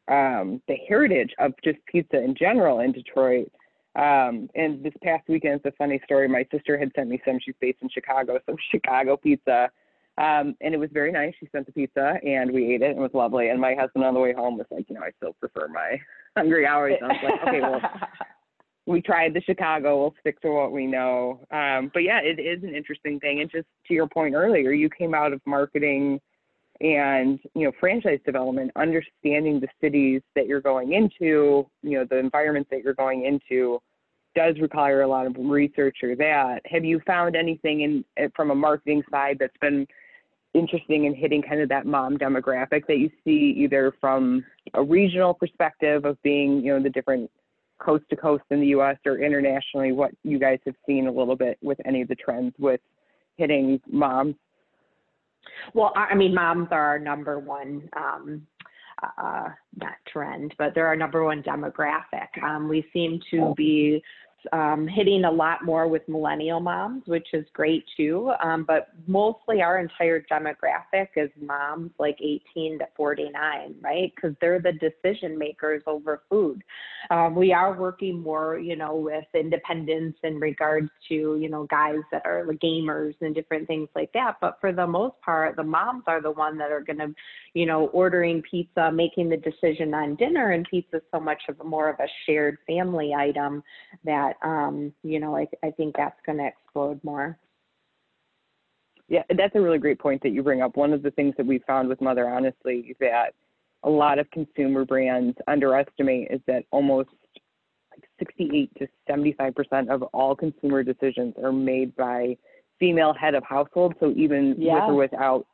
um, 0.09 0.61
the 0.69 0.77
heritage 0.89 1.31
of 1.39 1.53
just 1.63 1.79
pizza 1.87 2.23
in 2.23 2.35
general 2.35 2.81
in 2.81 2.93
Detroit. 2.93 3.51
Um, 3.97 4.49
and 4.55 4.83
this 4.83 4.95
past 5.03 5.29
weekend, 5.29 5.61
it's 5.65 5.75
a 5.75 5.77
funny 5.77 6.01
story. 6.05 6.29
My 6.29 6.47
sister 6.51 6.79
had 6.79 6.91
sent 6.97 7.09
me 7.09 7.21
some. 7.25 7.39
She's 7.45 7.55
based 7.61 7.79
in 7.83 7.89
Chicago, 7.89 8.39
some 8.47 8.57
Chicago 8.71 9.17
pizza 9.17 9.71
um, 10.17 10.55
and 10.61 10.75
it 10.75 10.79
was 10.79 10.91
very 10.93 11.11
nice. 11.11 11.35
She 11.41 11.49
sent 11.51 11.67
the 11.67 11.73
pizza 11.73 12.19
and 12.25 12.53
we 12.53 12.75
ate 12.75 12.83
it 12.83 12.91
and 12.91 12.99
it 12.99 13.03
was 13.03 13.11
lovely. 13.15 13.49
And 13.49 13.61
my 13.61 13.75
husband 13.75 14.05
on 14.05 14.15
the 14.15 14.21
way 14.21 14.33
home 14.33 14.57
was 14.57 14.67
like, 14.71 14.89
you 14.89 14.95
know, 14.95 15.03
I 15.03 15.11
still 15.17 15.33
prefer 15.41 15.69
my 15.69 16.01
Hungry 16.37 16.65
Howie's. 16.65 16.99
And 17.01 17.11
I 17.11 17.15
was 17.15 17.23
like, 17.25 17.49
okay, 17.49 17.61
well, 17.61 17.81
we 18.87 19.03
tried 19.03 19.35
the 19.35 19.41
Chicago. 19.41 20.01
We'll 20.01 20.15
stick 20.21 20.41
to 20.43 20.51
what 20.51 20.71
we 20.71 20.87
know. 20.87 21.41
Um, 21.51 21.91
but 21.93 22.05
yeah, 22.05 22.21
it 22.23 22.39
is 22.39 22.63
an 22.63 22.75
interesting 22.75 23.19
thing. 23.19 23.41
And 23.41 23.51
just 23.51 23.67
to 23.89 23.95
your 23.95 24.07
point 24.07 24.37
earlier, 24.37 24.71
you 24.71 24.89
came 24.89 25.15
out 25.15 25.33
of 25.33 25.41
marketing 25.47 26.21
and 26.81 27.39
you 27.55 27.65
know 27.65 27.73
franchise 27.79 28.19
development 28.27 28.71
understanding 28.77 29.61
the 29.61 29.69
cities 29.81 30.21
that 30.35 30.47
you're 30.47 30.61
going 30.61 30.93
into 30.93 31.67
you 31.83 31.99
know 31.99 32.05
the 32.11 32.19
environments 32.19 32.69
that 32.71 32.83
you're 32.83 32.95
going 32.95 33.25
into 33.25 33.81
does 34.35 34.59
require 34.59 35.03
a 35.03 35.09
lot 35.09 35.27
of 35.27 35.37
research 35.39 35.99
or 36.03 36.17
that 36.17 36.61
have 36.67 36.85
you 36.85 37.01
found 37.07 37.37
anything 37.37 37.83
in 37.83 38.05
eh, 38.17 38.29
from 38.35 38.51
a 38.51 38.55
marketing 38.55 39.03
side 39.11 39.37
that's 39.39 39.57
been 39.61 39.87
interesting 40.55 41.05
in 41.05 41.15
hitting 41.15 41.43
kind 41.43 41.61
of 41.61 41.69
that 41.69 41.85
mom 41.85 42.17
demographic 42.17 42.87
that 42.87 42.99
you 42.99 43.11
see 43.25 43.55
either 43.59 43.93
from 44.01 44.45
a 44.75 44.83
regional 44.83 45.35
perspective 45.35 46.05
of 46.05 46.21
being, 46.23 46.61
you 46.65 46.73
know, 46.73 46.83
the 46.83 46.89
different 46.89 47.31
coast 47.79 48.05
to 48.09 48.17
coast 48.17 48.45
in 48.51 48.61
the 48.61 48.69
US 48.69 48.97
or 49.05 49.19
internationally, 49.19 49.93
what 49.93 50.13
you 50.23 50.39
guys 50.39 50.61
have 50.65 50.77
seen 50.87 51.09
a 51.09 51.13
little 51.13 51.37
bit 51.37 51.59
with 51.61 51.79
any 51.85 52.01
of 52.01 52.09
the 52.09 52.15
trends 52.15 52.55
with 52.59 52.81
hitting 53.37 53.81
moms? 53.91 54.37
Well, 55.73 55.93
I 55.97 56.15
mean, 56.15 56.35
moms 56.35 56.69
are 56.71 56.83
our 56.83 56.99
number 56.99 57.39
one, 57.39 57.89
um, 57.97 58.47
uh, 59.03 59.49
not 59.77 59.95
trend, 60.07 60.55
but 60.59 60.75
they're 60.75 60.87
our 60.87 60.97
number 60.97 61.25
one 61.25 61.43
demographic. 61.43 62.43
Um, 62.43 62.69
we 62.69 62.85
seem 62.93 63.21
to 63.31 63.55
be 63.57 64.03
um, 64.53 64.87
hitting 64.87 65.25
a 65.25 65.31
lot 65.31 65.65
more 65.65 65.89
with 65.89 66.03
millennial 66.09 66.61
moms, 66.61 67.03
which 67.07 67.29
is 67.33 67.45
great 67.53 67.85
too. 67.97 68.33
Um, 68.43 68.65
but 68.65 68.89
mostly 69.07 69.63
our 69.63 69.79
entire 69.79 70.25
demographic 70.31 71.09
is 71.17 71.31
moms 71.41 71.91
like 71.99 72.17
18 72.21 72.79
to 72.79 72.87
49, 72.97 73.75
right? 73.81 74.13
Because 74.15 74.37
they're 74.41 74.61
the 74.61 74.73
decision 74.73 75.39
makers 75.39 75.83
over 75.87 76.23
food. 76.29 76.63
Um, 77.11 77.35
we 77.35 77.53
are 77.53 77.79
working 77.79 78.21
more, 78.21 78.59
you 78.59 78.77
know, 78.77 78.95
with 78.97 79.25
independence 79.35 80.17
in 80.23 80.39
regards 80.41 80.89
to, 81.09 81.15
you 81.15 81.49
know, 81.49 81.67
guys 81.71 82.01
that 82.13 82.23
are 82.25 82.47
gamers 82.63 83.15
and 83.21 83.35
different 83.35 83.67
things 83.67 83.89
like 83.95 84.13
that. 84.13 84.37
But 84.41 84.59
for 84.61 84.73
the 84.73 84.87
most 84.87 85.21
part, 85.23 85.57
the 85.57 85.63
moms 85.63 86.05
are 86.07 86.23
the 86.23 86.31
one 86.31 86.57
that 86.59 86.71
are 86.71 86.81
going 86.81 86.99
to, 86.99 87.15
you 87.53 87.67
know, 87.67 87.87
ordering 87.89 88.43
pizza, 88.49 88.91
making 88.93 89.29
the 89.29 89.37
decision 89.37 89.93
on 89.95 90.17
dinner, 90.17 90.53
and 90.53 90.67
pizza 90.71 91.01
so 91.13 91.21
much 91.21 91.43
of 91.49 91.63
more 91.65 91.89
of 91.89 92.01
a 92.01 92.09
shared 92.27 92.59
family 92.67 93.13
item 93.15 93.63
that 94.05 94.34
um, 94.43 94.93
you 95.03 95.21
know 95.21 95.37
I, 95.37 95.47
I 95.63 95.71
think 95.71 95.97
that's 95.97 96.19
going 96.27 96.39
to 96.39 96.47
explode 96.47 97.01
more. 97.03 97.39
Yeah, 99.09 99.23
that's 99.37 99.55
a 99.55 99.61
really 99.61 99.79
great 99.79 99.99
point 99.99 100.23
that 100.23 100.31
you 100.31 100.43
bring 100.43 100.63
up. 100.63 100.77
One 100.77 100.93
of 100.93 101.03
the 101.03 101.11
things 101.11 101.35
that 101.37 101.47
we 101.47 101.59
found 101.67 101.89
with 101.89 102.01
Mother 102.01 102.29
Honestly 102.29 102.97
that 103.01 103.35
a 103.83 103.91
lot 103.91 104.19
of 104.19 104.31
consumer 104.31 104.85
brands 104.85 105.37
underestimate 105.47 106.29
is 106.31 106.41
that 106.47 106.65
almost 106.71 107.11
like 107.91 108.09
68 108.19 108.71
to 108.79 108.87
75 109.07 109.55
percent 109.55 109.91
of 109.91 110.03
all 110.15 110.35
consumer 110.35 110.83
decisions 110.83 111.35
are 111.43 111.53
made 111.53 111.95
by 111.97 112.37
female 112.79 113.13
head 113.13 113.35
of 113.35 113.45
household. 113.45 113.95
So 114.01 114.13
even 114.17 114.55
yeah. 114.59 114.75
with 114.75 114.83
or 114.83 114.95
without 114.95 115.47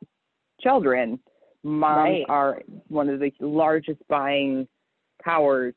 children, 0.61 1.19
moms 1.63 2.09
right. 2.09 2.25
are 2.29 2.61
one 2.87 3.09
of 3.09 3.19
the 3.19 3.31
largest 3.39 3.99
buying 4.07 4.67
powers 5.23 5.73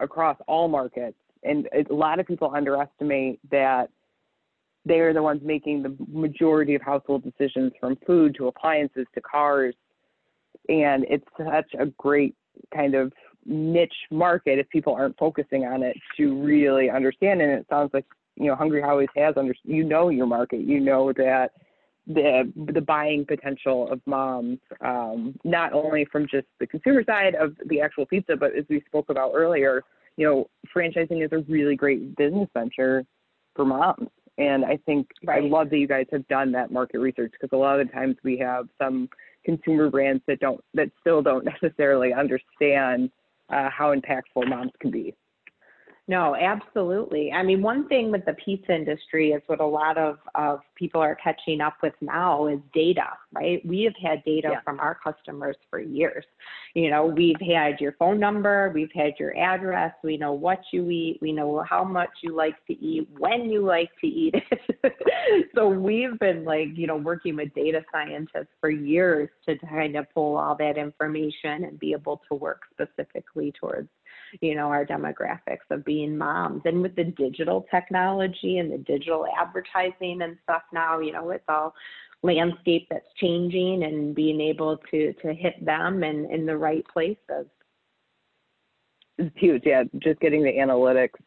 across 0.00 0.36
all 0.46 0.68
markets. 0.68 1.16
And 1.44 1.68
a 1.72 1.92
lot 1.92 2.18
of 2.18 2.26
people 2.26 2.52
underestimate 2.54 3.38
that 3.50 3.90
they 4.86 5.00
are 5.00 5.12
the 5.12 5.22
ones 5.22 5.40
making 5.42 5.82
the 5.82 5.96
majority 6.10 6.74
of 6.74 6.82
household 6.82 7.22
decisions 7.24 7.72
from 7.80 7.96
food 8.06 8.34
to 8.36 8.48
appliances 8.48 9.06
to 9.14 9.20
cars. 9.20 9.74
And 10.68 11.04
it's 11.08 11.24
such 11.38 11.74
a 11.78 11.86
great 11.86 12.34
kind 12.74 12.94
of 12.94 13.12
niche 13.46 13.92
market 14.10 14.58
if 14.58 14.68
people 14.70 14.94
aren't 14.94 15.18
focusing 15.18 15.64
on 15.64 15.82
it 15.82 15.96
to 16.16 16.42
really 16.42 16.90
understand. 16.90 17.40
And 17.42 17.50
it 17.50 17.66
sounds 17.68 17.90
like, 17.92 18.06
you 18.36 18.46
know, 18.46 18.56
Hungry 18.56 18.80
Howie's 18.80 19.08
has 19.16 19.34
under, 19.36 19.54
you 19.64 19.84
know 19.84 20.08
your 20.08 20.26
market, 20.26 20.60
you 20.60 20.80
know 20.80 21.12
that 21.12 21.52
the 22.06 22.52
the 22.74 22.80
buying 22.80 23.24
potential 23.24 23.90
of 23.90 24.00
moms, 24.06 24.58
um, 24.82 25.34
not 25.44 25.72
only 25.72 26.04
from 26.04 26.26
just 26.28 26.46
the 26.60 26.66
consumer 26.66 27.02
side 27.04 27.34
of 27.34 27.56
the 27.66 27.80
actual 27.80 28.04
pizza, 28.04 28.36
but 28.36 28.54
as 28.54 28.64
we 28.68 28.82
spoke 28.86 29.08
about 29.08 29.32
earlier, 29.34 29.82
you 30.16 30.26
know, 30.26 30.46
franchising 30.74 31.24
is 31.24 31.30
a 31.32 31.38
really 31.50 31.76
great 31.76 32.16
business 32.16 32.48
venture 32.54 33.04
for 33.54 33.64
moms. 33.64 34.08
And 34.36 34.64
I 34.64 34.78
think 34.84 35.08
right. 35.24 35.44
I 35.44 35.46
love 35.46 35.70
that 35.70 35.78
you 35.78 35.86
guys 35.86 36.06
have 36.10 36.26
done 36.28 36.50
that 36.52 36.72
market 36.72 36.98
research 36.98 37.32
because 37.32 37.54
a 37.56 37.58
lot 37.58 37.78
of 37.78 37.86
the 37.86 37.92
times 37.92 38.16
we 38.24 38.36
have 38.38 38.68
some 38.82 39.08
consumer 39.44 39.90
brands 39.90 40.22
that 40.26 40.40
don't 40.40 40.60
that 40.74 40.90
still 41.00 41.22
don't 41.22 41.44
necessarily 41.62 42.12
understand 42.12 43.10
uh, 43.50 43.68
how 43.70 43.94
impactful 43.94 44.48
moms 44.48 44.72
can 44.80 44.90
be. 44.90 45.14
No, 46.06 46.36
absolutely. 46.36 47.32
I 47.32 47.42
mean, 47.42 47.62
one 47.62 47.88
thing 47.88 48.10
with 48.10 48.26
the 48.26 48.34
pizza 48.34 48.74
industry 48.74 49.30
is 49.30 49.40
what 49.46 49.60
a 49.60 49.66
lot 49.66 49.96
of, 49.96 50.18
of 50.34 50.60
people 50.74 51.00
are 51.00 51.14
catching 51.14 51.62
up 51.62 51.76
with 51.82 51.94
now 52.02 52.46
is 52.46 52.58
data, 52.74 53.06
right? 53.32 53.64
We 53.64 53.84
have 53.84 53.94
had 54.02 54.22
data 54.22 54.48
yeah. 54.52 54.60
from 54.66 54.80
our 54.80 54.98
customers 55.02 55.56
for 55.70 55.80
years. 55.80 56.26
You 56.74 56.90
know, 56.90 57.06
we've 57.06 57.40
had 57.40 57.80
your 57.80 57.92
phone 57.92 58.20
number, 58.20 58.70
we've 58.74 58.92
had 58.94 59.14
your 59.18 59.34
address, 59.34 59.94
we 60.02 60.18
know 60.18 60.34
what 60.34 60.60
you 60.72 60.90
eat, 60.90 61.20
we 61.22 61.32
know 61.32 61.64
how 61.66 61.84
much 61.84 62.10
you 62.22 62.36
like 62.36 62.56
to 62.66 62.74
eat, 62.74 63.08
when 63.16 63.48
you 63.48 63.64
like 63.64 63.88
to 64.02 64.06
eat 64.06 64.34
it. 64.34 64.92
so 65.54 65.70
we've 65.70 66.18
been 66.18 66.44
like, 66.44 66.68
you 66.74 66.86
know, 66.86 66.96
working 66.96 67.36
with 67.36 67.54
data 67.54 67.82
scientists 67.90 68.52
for 68.60 68.68
years 68.68 69.30
to 69.48 69.56
kind 69.66 69.96
of 69.96 70.04
pull 70.12 70.36
all 70.36 70.54
that 70.56 70.76
information 70.76 71.64
and 71.64 71.78
be 71.78 71.92
able 71.92 72.20
to 72.28 72.34
work 72.34 72.60
specifically 72.74 73.54
towards 73.58 73.88
you 74.40 74.54
know, 74.54 74.68
our 74.68 74.84
demographics 74.84 75.70
of 75.70 75.84
being 75.84 76.16
moms. 76.16 76.62
And 76.64 76.82
with 76.82 76.96
the 76.96 77.04
digital 77.04 77.66
technology 77.70 78.58
and 78.58 78.72
the 78.72 78.78
digital 78.78 79.26
advertising 79.38 80.22
and 80.22 80.36
stuff 80.42 80.62
now, 80.72 81.00
you 81.00 81.12
know, 81.12 81.30
it's 81.30 81.44
all 81.48 81.74
landscape 82.22 82.86
that's 82.90 83.06
changing 83.20 83.84
and 83.84 84.14
being 84.14 84.40
able 84.40 84.78
to 84.90 85.12
to 85.22 85.34
hit 85.34 85.62
them 85.64 86.02
and 86.02 86.30
in 86.30 86.46
the 86.46 86.56
right 86.56 86.84
places. 86.92 87.46
It's 89.18 89.34
huge, 89.36 89.62
yeah. 89.64 89.84
Just 89.98 90.20
getting 90.20 90.42
the 90.42 90.52
analytics, 90.52 91.20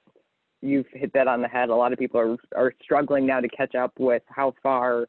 you've 0.62 0.88
hit 0.92 1.14
that 1.14 1.28
on 1.28 1.42
the 1.42 1.48
head. 1.48 1.70
A 1.70 1.76
lot 1.76 1.94
of 1.94 2.00
people 2.00 2.20
are 2.20 2.38
are 2.56 2.74
struggling 2.84 3.26
now 3.26 3.40
to 3.40 3.48
catch 3.48 3.76
up 3.76 3.94
with 4.00 4.24
how 4.28 4.54
far 4.62 5.08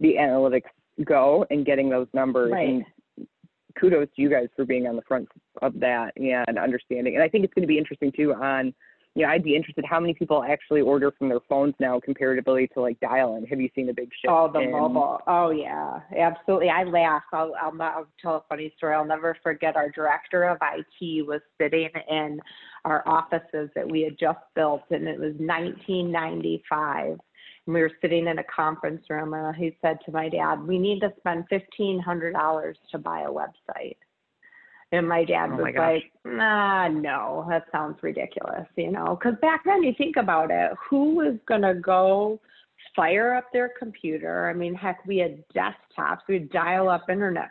the 0.00 0.14
analytics 0.18 0.62
go 1.04 1.46
and 1.50 1.64
getting 1.64 1.88
those 1.88 2.08
numbers. 2.12 2.52
Right. 2.52 2.68
And 2.68 2.84
kudos 3.78 4.08
to 4.14 4.22
you 4.22 4.30
guys 4.30 4.48
for 4.56 4.64
being 4.64 4.86
on 4.86 4.96
the 4.96 5.02
front 5.02 5.28
of 5.60 5.78
that 5.80 6.12
and 6.16 6.58
understanding. 6.58 7.14
And 7.14 7.22
I 7.22 7.28
think 7.28 7.44
it's 7.44 7.54
going 7.54 7.62
to 7.62 7.68
be 7.68 7.78
interesting 7.78 8.12
too 8.12 8.34
on, 8.34 8.74
you 9.14 9.22
know, 9.22 9.28
I'd 9.28 9.44
be 9.44 9.54
interested 9.54 9.84
how 9.88 10.00
many 10.00 10.14
people 10.14 10.42
actually 10.42 10.80
order 10.80 11.12
from 11.18 11.28
their 11.28 11.40
phones 11.48 11.74
now 11.78 12.00
comparatively 12.00 12.68
to 12.68 12.80
like 12.80 12.98
dial-in. 13.00 13.44
Have 13.46 13.60
you 13.60 13.68
seen 13.74 13.88
a 13.90 13.92
big 13.92 14.08
shift? 14.10 14.30
Oh, 14.30 14.50
the 14.50 14.60
in... 14.60 14.72
mobile. 14.72 15.18
Oh 15.26 15.50
yeah, 15.50 16.00
absolutely. 16.16 16.70
I 16.70 16.84
laugh. 16.84 17.22
I'll, 17.32 17.52
I'll, 17.60 17.82
I'll 17.82 18.06
tell 18.20 18.36
a 18.36 18.44
funny 18.48 18.72
story. 18.76 18.94
I'll 18.94 19.04
never 19.04 19.36
forget. 19.42 19.76
Our 19.76 19.90
director 19.90 20.44
of 20.44 20.58
IT 20.62 21.26
was 21.26 21.40
sitting 21.60 21.90
in 22.08 22.40
our 22.84 23.06
offices 23.06 23.68
that 23.74 23.88
we 23.88 24.02
had 24.02 24.18
just 24.18 24.40
built, 24.54 24.82
and 24.90 25.06
it 25.06 25.18
was 25.18 25.34
1995 25.38 27.10
and 27.10 27.20
we 27.66 27.80
were 27.80 27.90
sitting 28.00 28.26
in 28.26 28.38
a 28.38 28.44
conference 28.44 29.04
room 29.08 29.34
and 29.34 29.54
he 29.54 29.76
said 29.80 29.98
to 30.04 30.12
my 30.12 30.28
dad, 30.28 30.62
we 30.62 30.78
need 30.78 31.00
to 31.00 31.12
spend 31.18 31.44
$1,500 31.50 32.74
to 32.90 32.98
buy 32.98 33.20
a 33.20 33.30
website. 33.30 33.96
And 34.90 35.08
my 35.08 35.24
dad 35.24 35.50
oh 35.52 35.56
was 35.56 35.74
my 35.74 35.92
like, 35.92 36.12
nah, 36.24 36.88
no, 36.88 37.46
that 37.48 37.64
sounds 37.72 37.96
ridiculous, 38.02 38.66
you 38.76 38.90
know, 38.90 39.16
because 39.18 39.38
back 39.40 39.62
then 39.64 39.82
you 39.82 39.94
think 39.96 40.16
about 40.16 40.50
it, 40.50 40.72
who 40.90 41.14
was 41.14 41.36
going 41.46 41.62
to 41.62 41.74
go 41.74 42.40
fire 42.94 43.34
up 43.34 43.46
their 43.52 43.70
computer? 43.78 44.50
I 44.50 44.52
mean, 44.52 44.74
heck, 44.74 45.04
we 45.06 45.16
had 45.18 45.42
desktops, 45.54 46.18
we 46.28 46.34
had 46.34 46.50
dial 46.50 46.88
up 46.88 47.08
internet. 47.08 47.48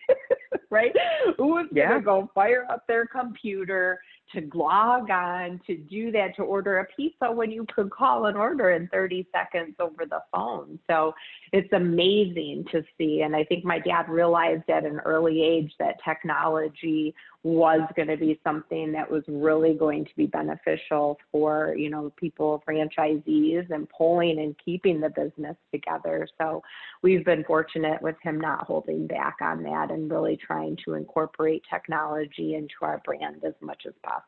right? 0.70 0.92
Who 1.38 1.48
was 1.48 1.66
yeah. 1.72 1.88
going 1.88 2.00
to 2.00 2.04
go 2.04 2.30
fire 2.34 2.66
up 2.70 2.86
their 2.86 3.06
computer, 3.06 4.00
to 4.32 4.48
log 4.54 5.10
on 5.10 5.60
to 5.66 5.76
do 5.76 6.10
that 6.12 6.36
to 6.36 6.42
order 6.42 6.78
a 6.78 6.86
pizza 6.96 7.30
when 7.30 7.50
you 7.50 7.66
could 7.74 7.90
call 7.90 8.26
an 8.26 8.36
order 8.36 8.70
in 8.70 8.88
30 8.88 9.26
seconds 9.32 9.74
over 9.78 10.06
the 10.06 10.20
phone. 10.32 10.78
So 10.88 11.14
it's 11.52 11.72
amazing 11.72 12.64
to 12.72 12.82
see. 12.96 13.22
And 13.22 13.34
I 13.34 13.44
think 13.44 13.64
my 13.64 13.78
dad 13.78 14.08
realized 14.08 14.68
at 14.68 14.84
an 14.84 15.00
early 15.04 15.42
age 15.42 15.72
that 15.78 15.96
technology 16.04 17.14
was 17.42 17.80
going 17.96 18.08
to 18.08 18.18
be 18.18 18.38
something 18.44 18.92
that 18.92 19.10
was 19.10 19.22
really 19.26 19.72
going 19.72 20.04
to 20.04 20.10
be 20.16 20.26
beneficial 20.26 21.18
for, 21.32 21.74
you 21.74 21.88
know, 21.88 22.12
people, 22.16 22.62
franchisees 22.68 23.70
and 23.70 23.88
pulling 23.88 24.40
and 24.40 24.54
keeping 24.62 25.00
the 25.00 25.08
business 25.08 25.56
together. 25.72 26.28
So 26.38 26.62
we've 27.02 27.24
been 27.24 27.44
fortunate 27.44 28.02
with 28.02 28.16
him 28.22 28.38
not 28.38 28.66
holding 28.66 29.06
back 29.06 29.36
on 29.40 29.62
that 29.62 29.90
and 29.90 30.10
really 30.10 30.36
trying 30.36 30.76
to 30.84 30.94
incorporate 30.94 31.62
technology 31.70 32.56
into 32.56 32.74
our 32.82 33.00
brand 33.06 33.42
as 33.46 33.54
much 33.62 33.84
as 33.86 33.94
possible. 34.02 34.19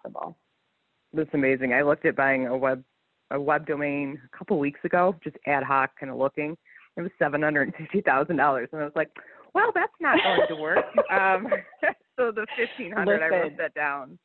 That's 1.13 1.31
amazing. 1.35 1.73
I 1.73 1.83
looked 1.83 2.07
at 2.07 2.17
buying 2.17 2.47
a 2.47 2.57
web 2.57 2.83
a 3.31 3.41
web 3.41 3.67
domain 3.67 4.21
a 4.33 4.37
couple 4.37 4.59
weeks 4.59 4.81
ago, 4.85 5.17
just 5.25 5.37
ad 5.47 5.63
hoc 5.63 5.99
kind 5.99 6.13
of 6.13 6.19
looking. 6.19 6.57
It 6.97 7.03
was 7.03 7.11
seven 7.19 7.43
hundred 7.43 7.69
and 7.69 7.75
fifty 7.77 8.01
thousand 8.01 8.37
dollars, 8.37 8.69
and 8.73 8.81
I 8.81 8.85
was 8.85 8.93
like, 8.95 9.11
"Well, 9.55 9.71
that's 9.75 9.93
not 10.01 10.19
going 10.23 10.49
to 10.49 10.57
work." 10.57 10.85
um, 11.11 11.49
so 12.17 12.31
the 12.31 12.47
fifteen 12.57 12.93
hundred, 12.93 13.23
I 13.23 13.29
wrote 13.29 13.57
that 13.59 13.75
down. 13.75 14.19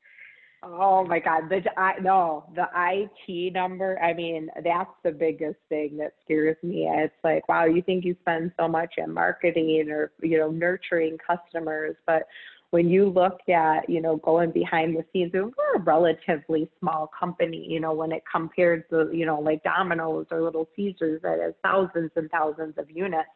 Oh 0.64 1.06
my 1.06 1.20
God, 1.20 1.50
the 1.50 1.62
I 1.80 2.00
no 2.02 2.46
the 2.56 2.66
IT 2.76 3.54
number. 3.54 3.98
I 4.02 4.14
mean, 4.14 4.50
that's 4.64 4.90
the 5.04 5.12
biggest 5.12 5.60
thing 5.70 5.98
that 5.98 6.14
scares 6.24 6.58
me. 6.64 6.90
It's 6.90 7.14
like, 7.24 7.48
wow, 7.48 7.66
you 7.66 7.82
think 7.82 8.04
you 8.04 8.16
spend 8.22 8.52
so 8.60 8.68
much 8.68 8.96
in 8.98 9.14
marketing 9.14 9.88
or 9.90 10.12
you 10.22 10.40
know 10.40 10.50
nurturing 10.50 11.18
customers, 11.26 11.96
but 12.06 12.24
when 12.72 12.90
you 12.90 13.10
look 13.10 13.40
at, 13.50 13.90
you 13.90 14.02
know, 14.02 14.18
going 14.18 14.52
behind 14.52 14.96
the 14.96 15.06
scenes, 15.14 15.32
we're 15.34 15.76
a 15.76 15.80
relatively 15.80 16.70
small 16.80 17.10
company, 17.18 17.66
you 17.68 17.80
know, 17.80 17.94
when 17.94 18.12
it 18.12 18.24
compares 18.30 18.84
to, 18.90 19.10
you 19.14 19.26
know, 19.26 19.40
like 19.40 19.64
Domino's 19.64 20.26
or 20.32 20.42
Little 20.42 20.68
Caesars 20.76 21.22
that 21.24 21.40
has 21.40 21.54
thousands 21.64 22.12
and 22.16 22.30
thousands 22.30 22.74
of 22.78 22.92
units. 22.92 23.30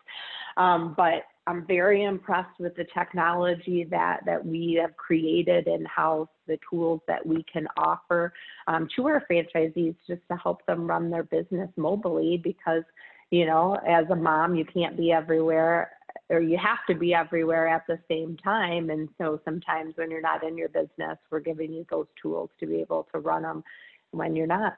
Um, 0.57 0.93
but 0.97 1.23
I'm 1.47 1.65
very 1.65 2.03
impressed 2.03 2.59
with 2.59 2.75
the 2.75 2.85
technology 2.93 3.85
that 3.89 4.19
that 4.25 4.45
we 4.45 4.77
have 4.81 4.97
created 4.97 5.67
in 5.67 5.85
house, 5.85 6.27
the 6.45 6.59
tools 6.69 6.99
that 7.07 7.25
we 7.25 7.45
can 7.51 7.67
offer 7.77 8.33
um, 8.67 8.89
to 8.97 9.07
our 9.07 9.23
franchisees 9.31 9.95
just 10.07 10.21
to 10.29 10.37
help 10.37 10.65
them 10.65 10.87
run 10.87 11.09
their 11.09 11.23
business 11.23 11.69
mobily 11.77 12.41
because 12.41 12.83
you 13.31 13.45
know, 13.45 13.77
as 13.87 14.05
a 14.09 14.15
mom, 14.15 14.55
you 14.55 14.65
can't 14.65 14.97
be 14.97 15.13
everywhere 15.13 15.91
or 16.29 16.39
you 16.39 16.57
have 16.57 16.79
to 16.87 16.95
be 16.95 17.13
everywhere 17.13 17.67
at 17.67 17.85
the 17.87 17.99
same 18.09 18.37
time. 18.37 18.89
And 18.89 19.09
so 19.17 19.39
sometimes 19.45 19.95
when 19.97 20.09
you're 20.09 20.21
not 20.21 20.43
in 20.43 20.57
your 20.57 20.69
business, 20.69 21.17
we're 21.29 21.39
giving 21.39 21.73
you 21.73 21.85
those 21.89 22.07
tools 22.21 22.49
to 22.59 22.65
be 22.65 22.79
able 22.81 23.07
to 23.13 23.19
run 23.19 23.43
them 23.43 23.63
when 24.11 24.35
you're 24.35 24.47
not. 24.47 24.77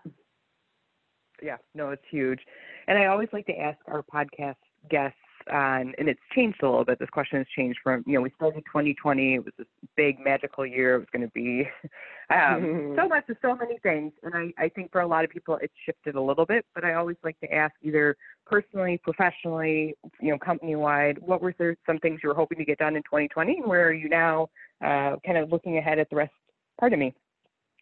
Yeah, 1.41 1.57
no, 1.73 1.89
it's 1.89 2.03
huge. 2.09 2.39
And 2.87 2.97
I 2.97 3.07
always 3.07 3.29
like 3.33 3.45
to 3.47 3.59
ask 3.59 3.77
our 3.87 4.03
podcast 4.03 4.55
guests 4.89 5.17
on, 5.51 5.93
and 5.97 6.07
it's 6.09 6.19
changed 6.33 6.61
a 6.61 6.69
little 6.69 6.85
bit. 6.85 6.99
This 6.99 7.09
question 7.09 7.37
has 7.37 7.47
changed 7.55 7.79
from, 7.83 8.03
you 8.05 8.13
know, 8.13 8.21
we 8.21 8.31
started 8.35 8.63
2020. 8.65 9.35
It 9.35 9.45
was 9.45 9.53
this 9.57 9.67
big 9.95 10.19
magical 10.19 10.65
year. 10.65 10.95
It 10.95 10.99
was 10.99 11.07
going 11.11 11.23
to 11.23 11.31
be 11.33 11.67
um, 12.29 12.95
so 12.97 13.07
much 13.07 13.27
of 13.29 13.37
so 13.41 13.55
many 13.55 13.77
things. 13.79 14.13
And 14.23 14.33
I, 14.35 14.63
I 14.63 14.69
think 14.69 14.91
for 14.91 15.01
a 15.01 15.07
lot 15.07 15.23
of 15.23 15.29
people, 15.29 15.57
it's 15.61 15.73
shifted 15.85 16.15
a 16.15 16.21
little 16.21 16.45
bit. 16.45 16.65
But 16.75 16.83
I 16.83 16.93
always 16.93 17.17
like 17.23 17.39
to 17.41 17.53
ask 17.53 17.73
either 17.81 18.15
personally, 18.45 18.99
professionally, 19.03 19.95
you 20.19 20.31
know, 20.31 20.37
company 20.37 20.75
wide, 20.75 21.17
what 21.19 21.41
were 21.41 21.53
there 21.57 21.75
some 21.85 21.99
things 21.99 22.19
you 22.23 22.29
were 22.29 22.35
hoping 22.35 22.57
to 22.57 22.65
get 22.65 22.77
done 22.77 22.95
in 22.95 23.03
2020, 23.03 23.57
and 23.57 23.67
where 23.67 23.87
are 23.87 23.93
you 23.93 24.09
now, 24.09 24.49
uh, 24.81 25.15
kind 25.25 25.37
of 25.37 25.51
looking 25.51 25.77
ahead 25.77 25.99
at 25.99 26.09
the 26.09 26.15
rest? 26.15 26.33
Pardon 26.79 26.99
me, 26.99 27.13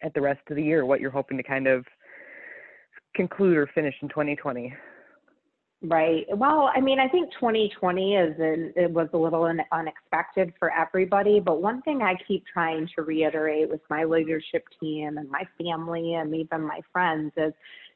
at 0.02 0.14
the 0.14 0.20
rest 0.20 0.40
of 0.50 0.56
the 0.56 0.62
year, 0.62 0.84
what 0.84 1.00
you're 1.00 1.10
hoping 1.10 1.36
to 1.36 1.42
kind 1.42 1.66
of 1.66 1.84
conclude 3.14 3.56
or 3.56 3.66
finish 3.74 3.94
in 4.02 4.08
2020. 4.08 4.74
Right. 5.84 6.26
Well, 6.32 6.70
I 6.72 6.80
mean, 6.80 7.00
I 7.00 7.08
think 7.08 7.32
2020 7.32 8.14
is 8.14 8.38
an, 8.38 8.72
it 8.76 8.88
was 8.88 9.08
a 9.14 9.16
little 9.16 9.42
un, 9.42 9.60
unexpected 9.72 10.52
for 10.56 10.70
everybody, 10.72 11.40
but 11.40 11.60
one 11.60 11.82
thing 11.82 12.02
I 12.02 12.14
keep 12.28 12.44
trying 12.46 12.88
to 12.94 13.02
reiterate 13.02 13.68
with 13.68 13.80
my 13.90 14.04
leadership 14.04 14.64
team 14.78 15.18
and 15.18 15.28
my 15.28 15.42
family 15.60 16.14
and 16.14 16.32
even 16.36 16.62
my 16.62 16.82
friends 16.92 17.32
is 17.36 17.52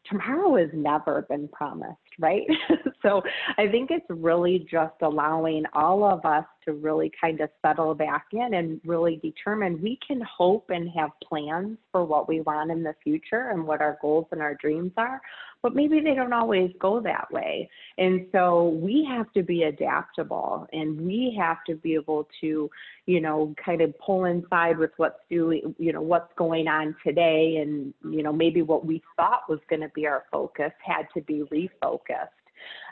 tomorrow 0.08 0.56
has 0.56 0.70
never 0.72 1.22
been 1.28 1.48
promised, 1.48 1.96
right? 2.18 2.46
so 3.02 3.22
I 3.58 3.68
think 3.68 3.90
it's 3.90 4.06
really 4.08 4.66
just 4.70 4.94
allowing 5.02 5.64
all 5.72 6.04
of 6.04 6.24
us 6.24 6.44
to 6.66 6.72
really 6.72 7.10
kind 7.20 7.40
of 7.40 7.48
settle 7.64 7.94
back 7.94 8.26
in 8.32 8.54
and 8.54 8.80
really 8.84 9.16
determine 9.22 9.80
we 9.80 9.98
can 10.06 10.20
hope 10.20 10.70
and 10.70 10.90
have 10.90 11.10
plans 11.26 11.78
for 11.92 12.04
what 12.04 12.28
we 12.28 12.40
want 12.40 12.70
in 12.70 12.82
the 12.82 12.94
future 13.02 13.50
and 13.50 13.66
what 13.66 13.80
our 13.80 13.98
goals 14.02 14.26
and 14.32 14.42
our 14.42 14.54
dreams 14.54 14.92
are, 14.96 15.20
but 15.62 15.74
maybe 15.74 16.00
they 16.00 16.14
don't 16.14 16.32
always 16.32 16.70
go 16.78 17.00
that 17.00 17.30
way. 17.32 17.68
And 17.98 18.26
so 18.32 18.68
we 18.68 19.06
have 19.08 19.32
to 19.32 19.42
be 19.42 19.64
adaptable 19.64 20.66
and 20.72 21.00
we 21.00 21.36
have 21.38 21.58
to 21.68 21.74
be 21.76 21.94
able 21.94 22.28
to, 22.40 22.70
you 23.06 23.20
know, 23.20 23.54
kind 23.64 23.80
of 23.80 23.96
pull 23.98 24.24
inside 24.24 24.78
with 24.78 24.90
what's 24.96 25.20
doing, 25.30 25.74
you 25.78 25.92
know, 25.92 26.02
what's 26.02 26.32
going 26.36 26.68
on 26.68 26.94
today 27.04 27.58
and, 27.62 27.94
you 28.10 28.22
know, 28.22 28.32
maybe 28.32 28.62
what 28.62 28.84
we 28.84 29.02
thought 29.16 29.48
was 29.48 29.60
going 29.70 29.82
to 29.82 29.88
be 29.96 30.06
our 30.06 30.24
focus 30.30 30.70
had 30.84 31.06
to 31.14 31.22
be 31.22 31.42
refocused. 31.52 32.28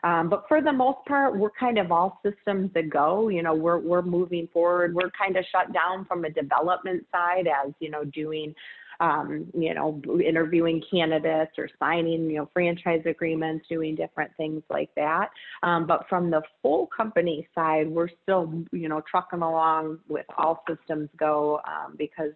Um, 0.02 0.28
but 0.28 0.44
for 0.48 0.60
the 0.60 0.72
most 0.72 0.98
part, 1.06 1.36
we're 1.36 1.50
kind 1.58 1.78
of 1.78 1.92
all 1.92 2.20
systems 2.22 2.70
that 2.74 2.90
go. 2.90 3.28
You 3.28 3.42
know, 3.42 3.54
we're 3.54 3.78
we're 3.78 4.02
moving 4.02 4.48
forward. 4.52 4.94
We're 4.94 5.10
kind 5.10 5.36
of 5.36 5.44
shut 5.50 5.72
down 5.72 6.04
from 6.04 6.24
a 6.24 6.30
development 6.30 7.06
side 7.12 7.46
as 7.46 7.72
you 7.80 7.90
know 7.90 8.04
doing 8.04 8.54
um, 9.00 9.46
you 9.56 9.74
know, 9.74 10.00
interviewing 10.24 10.82
candidates 10.90 11.52
or 11.58 11.68
signing, 11.78 12.30
you 12.30 12.36
know, 12.38 12.48
franchise 12.52 13.02
agreements, 13.06 13.66
doing 13.68 13.94
different 13.94 14.30
things 14.36 14.62
like 14.70 14.90
that. 14.96 15.30
Um, 15.62 15.86
but 15.86 16.06
from 16.08 16.30
the 16.30 16.42
full 16.62 16.88
company 16.96 17.48
side, 17.54 17.88
we're 17.88 18.08
still, 18.22 18.64
you 18.72 18.88
know, 18.88 19.02
trucking 19.10 19.42
along 19.42 19.98
with 20.08 20.26
all 20.36 20.62
systems 20.68 21.08
go 21.18 21.60
um, 21.66 21.94
because 21.96 22.32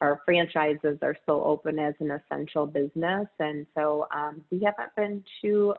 our 0.00 0.20
franchises 0.24 0.98
are 1.02 1.16
still 1.22 1.42
open 1.44 1.78
as 1.78 1.94
an 2.00 2.10
essential 2.10 2.66
business. 2.66 3.26
And 3.38 3.66
so 3.76 4.06
um, 4.14 4.42
we 4.50 4.62
haven't 4.64 4.94
been 4.96 5.24
too 5.42 5.74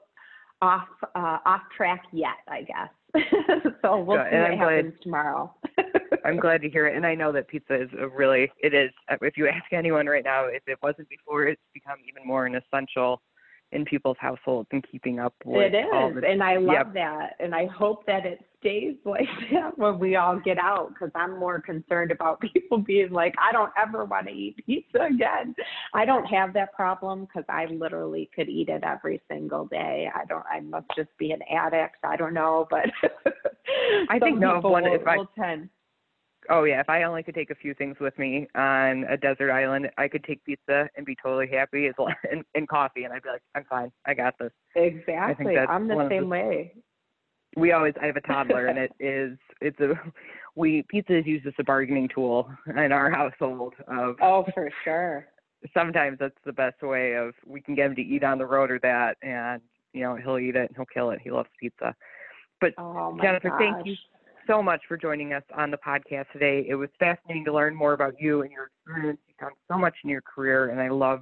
off 0.62 0.88
uh, 1.16 1.38
off 1.46 1.62
track 1.76 2.04
yet, 2.12 2.38
I 2.48 2.62
guess. 2.62 2.90
so 3.82 4.00
we'll 4.02 4.24
see 4.32 4.38
what 4.38 4.58
happens 4.58 4.94
tomorrow. 5.02 5.54
I'm 6.26 6.38
glad 6.38 6.62
to 6.62 6.70
hear 6.70 6.88
it, 6.88 6.96
and 6.96 7.06
I 7.06 7.16
know 7.16 7.32
that 7.32 7.48
pizza 7.48 7.82
is 7.82 7.90
a 7.98 8.08
really 8.08 8.52
it 8.62 8.74
is. 8.74 8.92
If 9.22 9.38
you 9.38 9.48
ask 9.48 9.72
anyone 9.72 10.06
right 10.06 10.24
now, 10.24 10.46
if 10.46 10.64
it 10.68 10.78
wasn't 10.84 11.10
before, 11.10 11.46
it's 11.46 11.62
become 11.74 11.98
even 12.08 12.28
more 12.28 12.46
an 12.46 12.56
essential 12.56 13.22
in 13.72 13.86
people's 13.86 14.18
households 14.20 14.68
and 14.72 14.84
keeping 14.92 15.20
up 15.20 15.34
with 15.46 15.74
it 15.74 15.78
is 15.78 16.16
the, 16.16 16.28
and 16.28 16.42
i 16.42 16.58
love 16.58 16.88
yep. 16.88 16.94
that 16.94 17.36
and 17.40 17.54
i 17.54 17.66
hope 17.68 18.06
that 18.06 18.26
it 18.26 18.40
stays 18.60 18.96
like 19.06 19.28
that 19.52 19.78
when 19.78 20.00
we 20.00 20.16
all 20.16 20.40
get 20.40 20.58
out 20.58 20.90
because 20.90 21.12
i'm 21.16 21.40
more 21.40 21.62
concerned 21.62 22.12
about 22.12 22.42
people 22.54 22.80
being 22.80 23.12
like 23.12 23.34
i 23.40 23.52
don't 23.52 23.72
ever 23.78 24.06
want 24.06 24.28
to 24.28 24.34
eat 24.34 24.56
pizza 24.66 25.08
again 25.14 25.56
i 25.94 26.04
don't 26.04 26.26
have 26.26 26.54
that 26.54 26.74
problem 26.74 27.22
because 27.26 27.46
i 27.50 27.66
literally 27.66 28.30
could 28.36 28.50
eat 28.50 28.70
it 28.70 28.84
every 28.84 29.22
single 29.30 29.66
day 29.66 30.10
i 30.16 30.26
don't 30.26 30.46
i 30.52 30.60
must 30.60 30.88
just 30.96 31.10
be 31.18 31.32
an 31.32 31.42
addict 31.52 31.98
i 32.04 32.16
don't 32.16 32.34
know 32.34 32.68
but 32.70 32.86
i 34.10 34.18
think 34.20 34.40
no 34.40 34.60
one 34.60 34.84
will, 34.84 34.96
if 34.96 35.08
i 35.08 35.18
will 35.18 35.30
tend 35.38 35.70
Oh 36.50 36.64
yeah, 36.64 36.80
if 36.80 36.90
I 36.90 37.04
only 37.04 37.22
could 37.22 37.36
take 37.36 37.52
a 37.52 37.56
few 37.56 37.76
things 37.76 37.98
with 38.00 38.18
me 38.18 38.48
on 38.56 39.04
a 39.04 39.16
desert 39.16 39.52
island, 39.52 39.90
I 39.98 40.08
could 40.08 40.24
take 40.24 40.44
pizza 40.44 40.90
and 40.98 41.06
be 41.06 41.16
totally 41.22 41.48
happy 41.48 41.86
as 41.86 41.94
long 42.00 42.14
and, 42.32 42.44
and 42.56 42.68
coffee, 42.68 43.04
and 43.04 43.14
I'd 43.14 43.22
be 43.22 43.30
like, 43.30 43.44
I'm 43.54 43.66
fine, 43.66 43.92
I 44.06 44.16
got 44.16 44.36
this. 44.40 44.52
Exactly, 44.76 45.58
I'm 45.58 45.88
the 45.88 46.08
same 46.10 46.24
the, 46.24 46.28
way. 46.28 46.74
We 47.56 47.72
always, 47.72 47.94
I 48.02 48.08
have 48.08 48.16
a 48.16 48.22
toddler, 48.22 48.68
and 48.68 48.80
it 48.80 48.92
is, 49.00 49.38
it's 49.62 49.80
a, 49.80 49.94
we 50.56 50.84
pizza 50.90 51.20
is 51.20 51.26
used 51.26 51.46
as 51.46 51.54
a 51.60 51.64
bargaining 51.64 52.10
tool 52.14 52.50
in 52.68 52.92
our 52.92 53.12
household. 53.12 53.76
Of 53.88 54.16
oh, 54.22 54.46
for 54.54 54.72
sure. 54.84 55.28
Sometimes 55.74 56.18
that's 56.20 56.38
the 56.46 56.54
best 56.54 56.82
way 56.82 57.14
of 57.14 57.34
we 57.46 57.62
can 57.62 57.76
get 57.76 57.88
him 57.88 57.96
to 57.96 58.02
eat 58.02 58.24
on 58.24 58.38
the 58.38 58.46
road 58.46 58.72
or 58.72 58.80
that, 58.80 59.18
and 59.22 59.62
you 59.94 60.02
know 60.02 60.16
he'll 60.16 60.40
eat 60.40 60.56
it 60.56 60.70
and 60.70 60.76
he'll 60.76 60.86
kill 60.86 61.12
it. 61.12 61.20
He 61.22 61.30
loves 61.30 61.50
pizza. 61.60 61.94
But 62.62 62.74
oh, 62.78 63.18
Jennifer, 63.22 63.50
gosh. 63.50 63.60
thank 63.60 63.86
you 63.86 63.96
so 64.50 64.64
much 64.64 64.82
for 64.88 64.98
joining 64.98 65.34
us 65.34 65.44
on 65.56 65.70
the 65.70 65.78
podcast 65.78 66.26
today. 66.34 66.66
It 66.68 66.74
was 66.74 66.90
fascinating 66.98 67.46
to 67.46 67.54
learn 67.54 67.76
more 67.76 67.94
about 67.94 68.16
you 68.20 68.42
and 68.42 68.52
your 68.52 68.72
experience. 68.84 69.20
You've 69.28 69.38
done 69.38 69.52
so 69.68 69.78
much 69.78 69.94
in 70.04 70.10
your 70.10 70.22
career, 70.22 70.70
and 70.70 70.82
I 70.82 70.90
love 70.90 71.22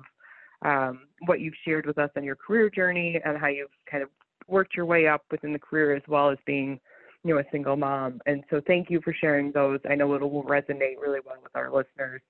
um, 0.61 1.01
what 1.25 1.41
you've 1.41 1.53
shared 1.65 1.85
with 1.85 1.97
us 1.97 2.09
on 2.15 2.23
your 2.23 2.37
career 2.37 2.69
journey 2.69 3.19
and 3.25 3.37
how 3.37 3.47
you've 3.47 3.67
kind 3.89 4.01
of 4.01 4.09
worked 4.47 4.77
your 4.77 4.85
way 4.85 5.07
up 5.07 5.23
within 5.29 5.51
the 5.51 5.59
career 5.59 5.93
as 5.93 6.03
well 6.07 6.29
as 6.29 6.37
being, 6.45 6.79
you 7.25 7.33
know, 7.33 7.41
a 7.41 7.43
single 7.51 7.75
mom. 7.75 8.21
And 8.27 8.45
so, 8.49 8.61
thank 8.65 8.89
you 8.89 9.01
for 9.03 9.13
sharing 9.13 9.51
those. 9.51 9.79
I 9.89 9.95
know 9.95 10.13
it 10.13 10.21
will 10.21 10.43
resonate 10.43 10.95
really 11.01 11.19
well 11.25 11.35
with 11.43 11.53
our 11.53 11.69
listeners. 11.69 12.21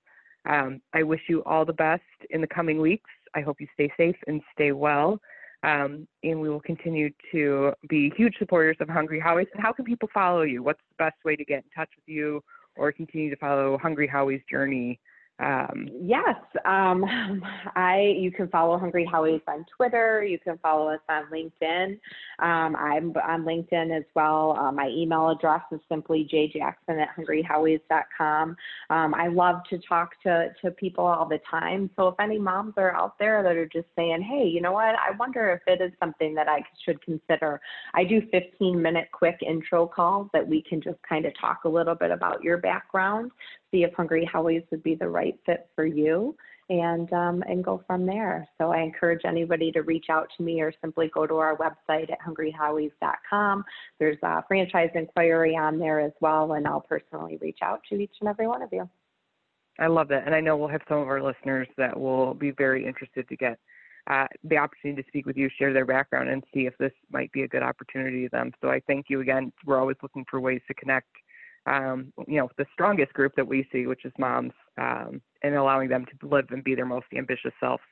Um, 0.49 0.81
I 0.95 1.03
wish 1.03 1.21
you 1.29 1.43
all 1.43 1.63
the 1.63 1.73
best 1.73 2.01
in 2.31 2.41
the 2.41 2.47
coming 2.47 2.81
weeks. 2.81 3.09
I 3.35 3.41
hope 3.41 3.61
you 3.61 3.67
stay 3.75 3.91
safe 3.97 4.15
and 4.25 4.41
stay 4.55 4.71
well. 4.71 5.21
Um, 5.63 6.07
and 6.23 6.39
we 6.39 6.49
will 6.49 6.59
continue 6.59 7.09
to 7.31 7.73
be 7.89 8.11
huge 8.15 8.35
supporters 8.37 8.77
of 8.79 8.89
Hungry 8.89 9.19
Howie's. 9.19 9.47
And 9.53 9.61
how 9.61 9.73
can 9.73 9.85
people 9.85 10.09
follow 10.13 10.43
you? 10.43 10.61
What's 10.61 10.81
the 10.89 11.03
best 11.03 11.17
way 11.25 11.35
to 11.35 11.43
get 11.43 11.63
in 11.63 11.69
touch 11.75 11.89
with 11.95 12.07
you 12.07 12.43
or 12.75 12.91
continue 12.91 13.29
to 13.29 13.35
follow 13.37 13.77
Hungry 13.77 14.07
Howie's 14.07 14.41
journey 14.49 14.99
um, 15.39 15.87
yes, 16.01 16.35
um, 16.65 17.05
I. 17.75 18.15
You 18.17 18.31
can 18.31 18.47
follow 18.47 18.77
Hungry 18.77 19.07
Howie's 19.09 19.41
on 19.47 19.65
Twitter. 19.75 20.23
You 20.23 20.39
can 20.39 20.57
follow 20.57 20.89
us 20.89 20.99
on 21.09 21.25
LinkedIn. 21.31 21.99
Um, 22.39 22.75
I'm 22.75 23.13
on 23.17 23.43
LinkedIn 23.43 23.95
as 23.95 24.03
well. 24.15 24.57
Uh, 24.59 24.71
my 24.71 24.87
email 24.89 25.29
address 25.29 25.61
is 25.71 25.79
simply 25.89 26.27
jjackson 26.31 26.99
at 27.01 27.09
hungryhowies.com. 27.15 28.55
Um, 28.89 29.13
I 29.13 29.27
love 29.27 29.57
to 29.69 29.77
talk 29.87 30.11
to 30.23 30.49
to 30.63 30.71
people 30.71 31.05
all 31.05 31.27
the 31.27 31.39
time. 31.49 31.91
So 31.95 32.07
if 32.07 32.15
any 32.19 32.39
moms 32.39 32.73
are 32.77 32.95
out 32.95 33.19
there 33.19 33.43
that 33.43 33.55
are 33.55 33.67
just 33.67 33.87
saying, 33.95 34.23
"Hey, 34.23 34.47
you 34.47 34.61
know 34.61 34.71
what? 34.71 34.95
I 34.95 35.11
wonder 35.19 35.51
if 35.51 35.61
it 35.67 35.83
is 35.83 35.91
something 35.99 36.33
that 36.33 36.47
I 36.49 36.63
should 36.83 36.99
consider," 37.03 37.61
I 37.93 38.03
do 38.05 38.21
15 38.31 38.81
minute 38.81 39.09
quick 39.11 39.37
intro 39.47 39.85
calls 39.85 40.29
that 40.33 40.47
we 40.47 40.63
can 40.63 40.81
just 40.81 40.97
kind 41.07 41.25
of 41.25 41.33
talk 41.39 41.65
a 41.65 41.69
little 41.69 41.95
bit 41.95 42.09
about 42.09 42.43
your 42.43 42.57
background 42.57 43.31
see 43.77 43.83
if 43.83 43.93
Hungry 43.93 44.27
Howie's 44.31 44.63
would 44.71 44.83
be 44.83 44.95
the 44.95 45.07
right 45.07 45.37
fit 45.45 45.69
for 45.75 45.85
you 45.85 46.35
and 46.69 47.11
um, 47.13 47.43
and 47.47 47.63
go 47.63 47.83
from 47.87 48.05
there. 48.05 48.47
So 48.57 48.71
I 48.71 48.81
encourage 48.81 49.21
anybody 49.25 49.71
to 49.71 49.81
reach 49.81 50.07
out 50.09 50.27
to 50.37 50.43
me 50.43 50.61
or 50.61 50.73
simply 50.81 51.09
go 51.13 51.25
to 51.25 51.35
our 51.35 51.55
website 51.57 52.11
at 52.11 52.19
hungryhowies.com. 52.21 53.63
There's 53.99 54.17
a 54.23 54.43
franchise 54.47 54.89
inquiry 54.95 55.55
on 55.55 55.79
there 55.79 55.99
as 55.99 56.11
well, 56.19 56.53
and 56.53 56.67
I'll 56.67 56.81
personally 56.81 57.37
reach 57.41 57.59
out 57.61 57.81
to 57.89 57.95
each 57.95 58.15
and 58.19 58.29
every 58.29 58.47
one 58.47 58.61
of 58.61 58.69
you. 58.71 58.89
I 59.79 59.87
love 59.87 60.07
that, 60.07 60.25
and 60.25 60.33
I 60.33 60.41
know 60.41 60.57
we'll 60.57 60.69
have 60.69 60.81
some 60.89 60.97
of 60.97 61.07
our 61.07 61.21
listeners 61.21 61.67
that 61.77 61.97
will 61.97 62.33
be 62.33 62.51
very 62.51 62.85
interested 62.85 63.29
to 63.29 63.35
get 63.35 63.59
uh, 64.09 64.25
the 64.43 64.57
opportunity 64.57 65.03
to 65.03 65.07
speak 65.07 65.25
with 65.25 65.37
you, 65.37 65.49
share 65.59 65.71
their 65.71 65.85
background, 65.85 66.29
and 66.29 66.43
see 66.53 66.65
if 66.65 66.75
this 66.79 66.93
might 67.11 67.31
be 67.31 67.43
a 67.43 67.47
good 67.47 67.61
opportunity 67.61 68.23
to 68.23 68.29
them. 68.29 68.51
So 68.61 68.69
I 68.69 68.81
thank 68.87 69.05
you 69.09 69.21
again. 69.21 69.51
We're 69.65 69.79
always 69.79 69.97
looking 70.01 70.25
for 70.29 70.39
ways 70.39 70.61
to 70.67 70.73
connect 70.73 71.09
um, 71.67 72.11
you 72.27 72.37
know, 72.37 72.49
the 72.57 72.65
strongest 72.73 73.13
group 73.13 73.33
that 73.35 73.47
we 73.47 73.67
see, 73.71 73.85
which 73.85 74.05
is 74.05 74.13
moms, 74.17 74.53
um, 74.77 75.21
and 75.43 75.55
allowing 75.55 75.89
them 75.89 76.05
to 76.05 76.27
live 76.27 76.45
and 76.49 76.63
be 76.63 76.73
their 76.75 76.85
most 76.85 77.05
ambitious 77.15 77.51
selves. 77.59 77.83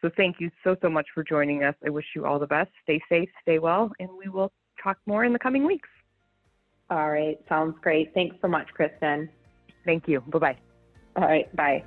So 0.00 0.10
thank 0.16 0.36
you 0.38 0.50
so, 0.62 0.76
so 0.82 0.88
much 0.88 1.06
for 1.14 1.24
joining 1.24 1.64
us. 1.64 1.74
I 1.84 1.90
wish 1.90 2.04
you 2.14 2.26
all 2.26 2.38
the 2.38 2.46
best. 2.46 2.70
Stay 2.82 3.00
safe, 3.08 3.28
stay 3.40 3.58
well, 3.58 3.90
and 3.98 4.08
we 4.22 4.28
will 4.28 4.52
talk 4.82 4.98
more 5.06 5.24
in 5.24 5.32
the 5.32 5.38
coming 5.38 5.66
weeks. 5.66 5.88
All 6.90 7.10
right. 7.10 7.38
Sounds 7.48 7.76
great. 7.80 8.12
Thanks 8.12 8.36
so 8.42 8.48
much, 8.48 8.68
Kristen. 8.74 9.30
Thank 9.84 10.06
you. 10.08 10.20
Bye 10.20 10.38
bye. 10.38 10.56
All 11.16 11.24
right. 11.24 11.56
Bye. 11.56 11.84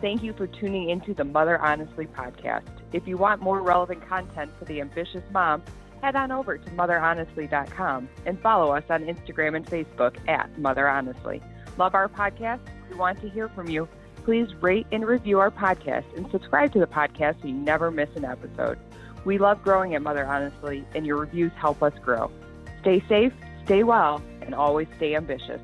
Thank 0.00 0.22
you 0.22 0.34
for 0.34 0.46
tuning 0.46 0.90
into 0.90 1.14
the 1.14 1.24
Mother 1.24 1.58
Honestly 1.58 2.06
podcast. 2.06 2.68
If 2.92 3.08
you 3.08 3.16
want 3.16 3.40
more 3.40 3.62
relevant 3.62 4.06
content 4.06 4.52
for 4.58 4.66
the 4.66 4.80
ambitious 4.82 5.22
mom, 5.32 5.62
head 6.04 6.16
on 6.16 6.30
over 6.30 6.58
to 6.58 6.70
motherhonestly.com 6.72 8.08
and 8.26 8.38
follow 8.42 8.72
us 8.72 8.84
on 8.90 9.04
Instagram 9.04 9.56
and 9.56 9.64
Facebook 9.64 10.16
at 10.28 10.58
Mother 10.58 10.86
Honestly. 10.86 11.40
Love 11.78 11.94
our 11.94 12.10
podcast? 12.10 12.60
We 12.90 12.96
want 12.96 13.22
to 13.22 13.28
hear 13.30 13.48
from 13.48 13.68
you. 13.68 13.88
please 14.24 14.48
rate 14.62 14.86
and 14.92 15.06
review 15.06 15.38
our 15.38 15.50
podcast 15.50 16.04
and 16.16 16.30
subscribe 16.30 16.72
to 16.72 16.78
the 16.78 16.86
podcast 16.86 17.40
so 17.40 17.48
you 17.48 17.54
never 17.54 17.90
miss 17.90 18.08
an 18.16 18.24
episode. 18.24 18.78
We 19.24 19.38
love 19.38 19.62
growing 19.62 19.94
at 19.94 20.02
Mother 20.02 20.26
Honestly, 20.26 20.84
and 20.94 21.06
your 21.06 21.16
reviews 21.18 21.52
help 21.56 21.82
us 21.82 21.92
grow. 22.02 22.30
Stay 22.80 23.02
safe, 23.08 23.32
stay 23.64 23.82
well, 23.82 24.22
and 24.42 24.54
always 24.54 24.88
stay 24.96 25.14
ambitious. 25.14 25.60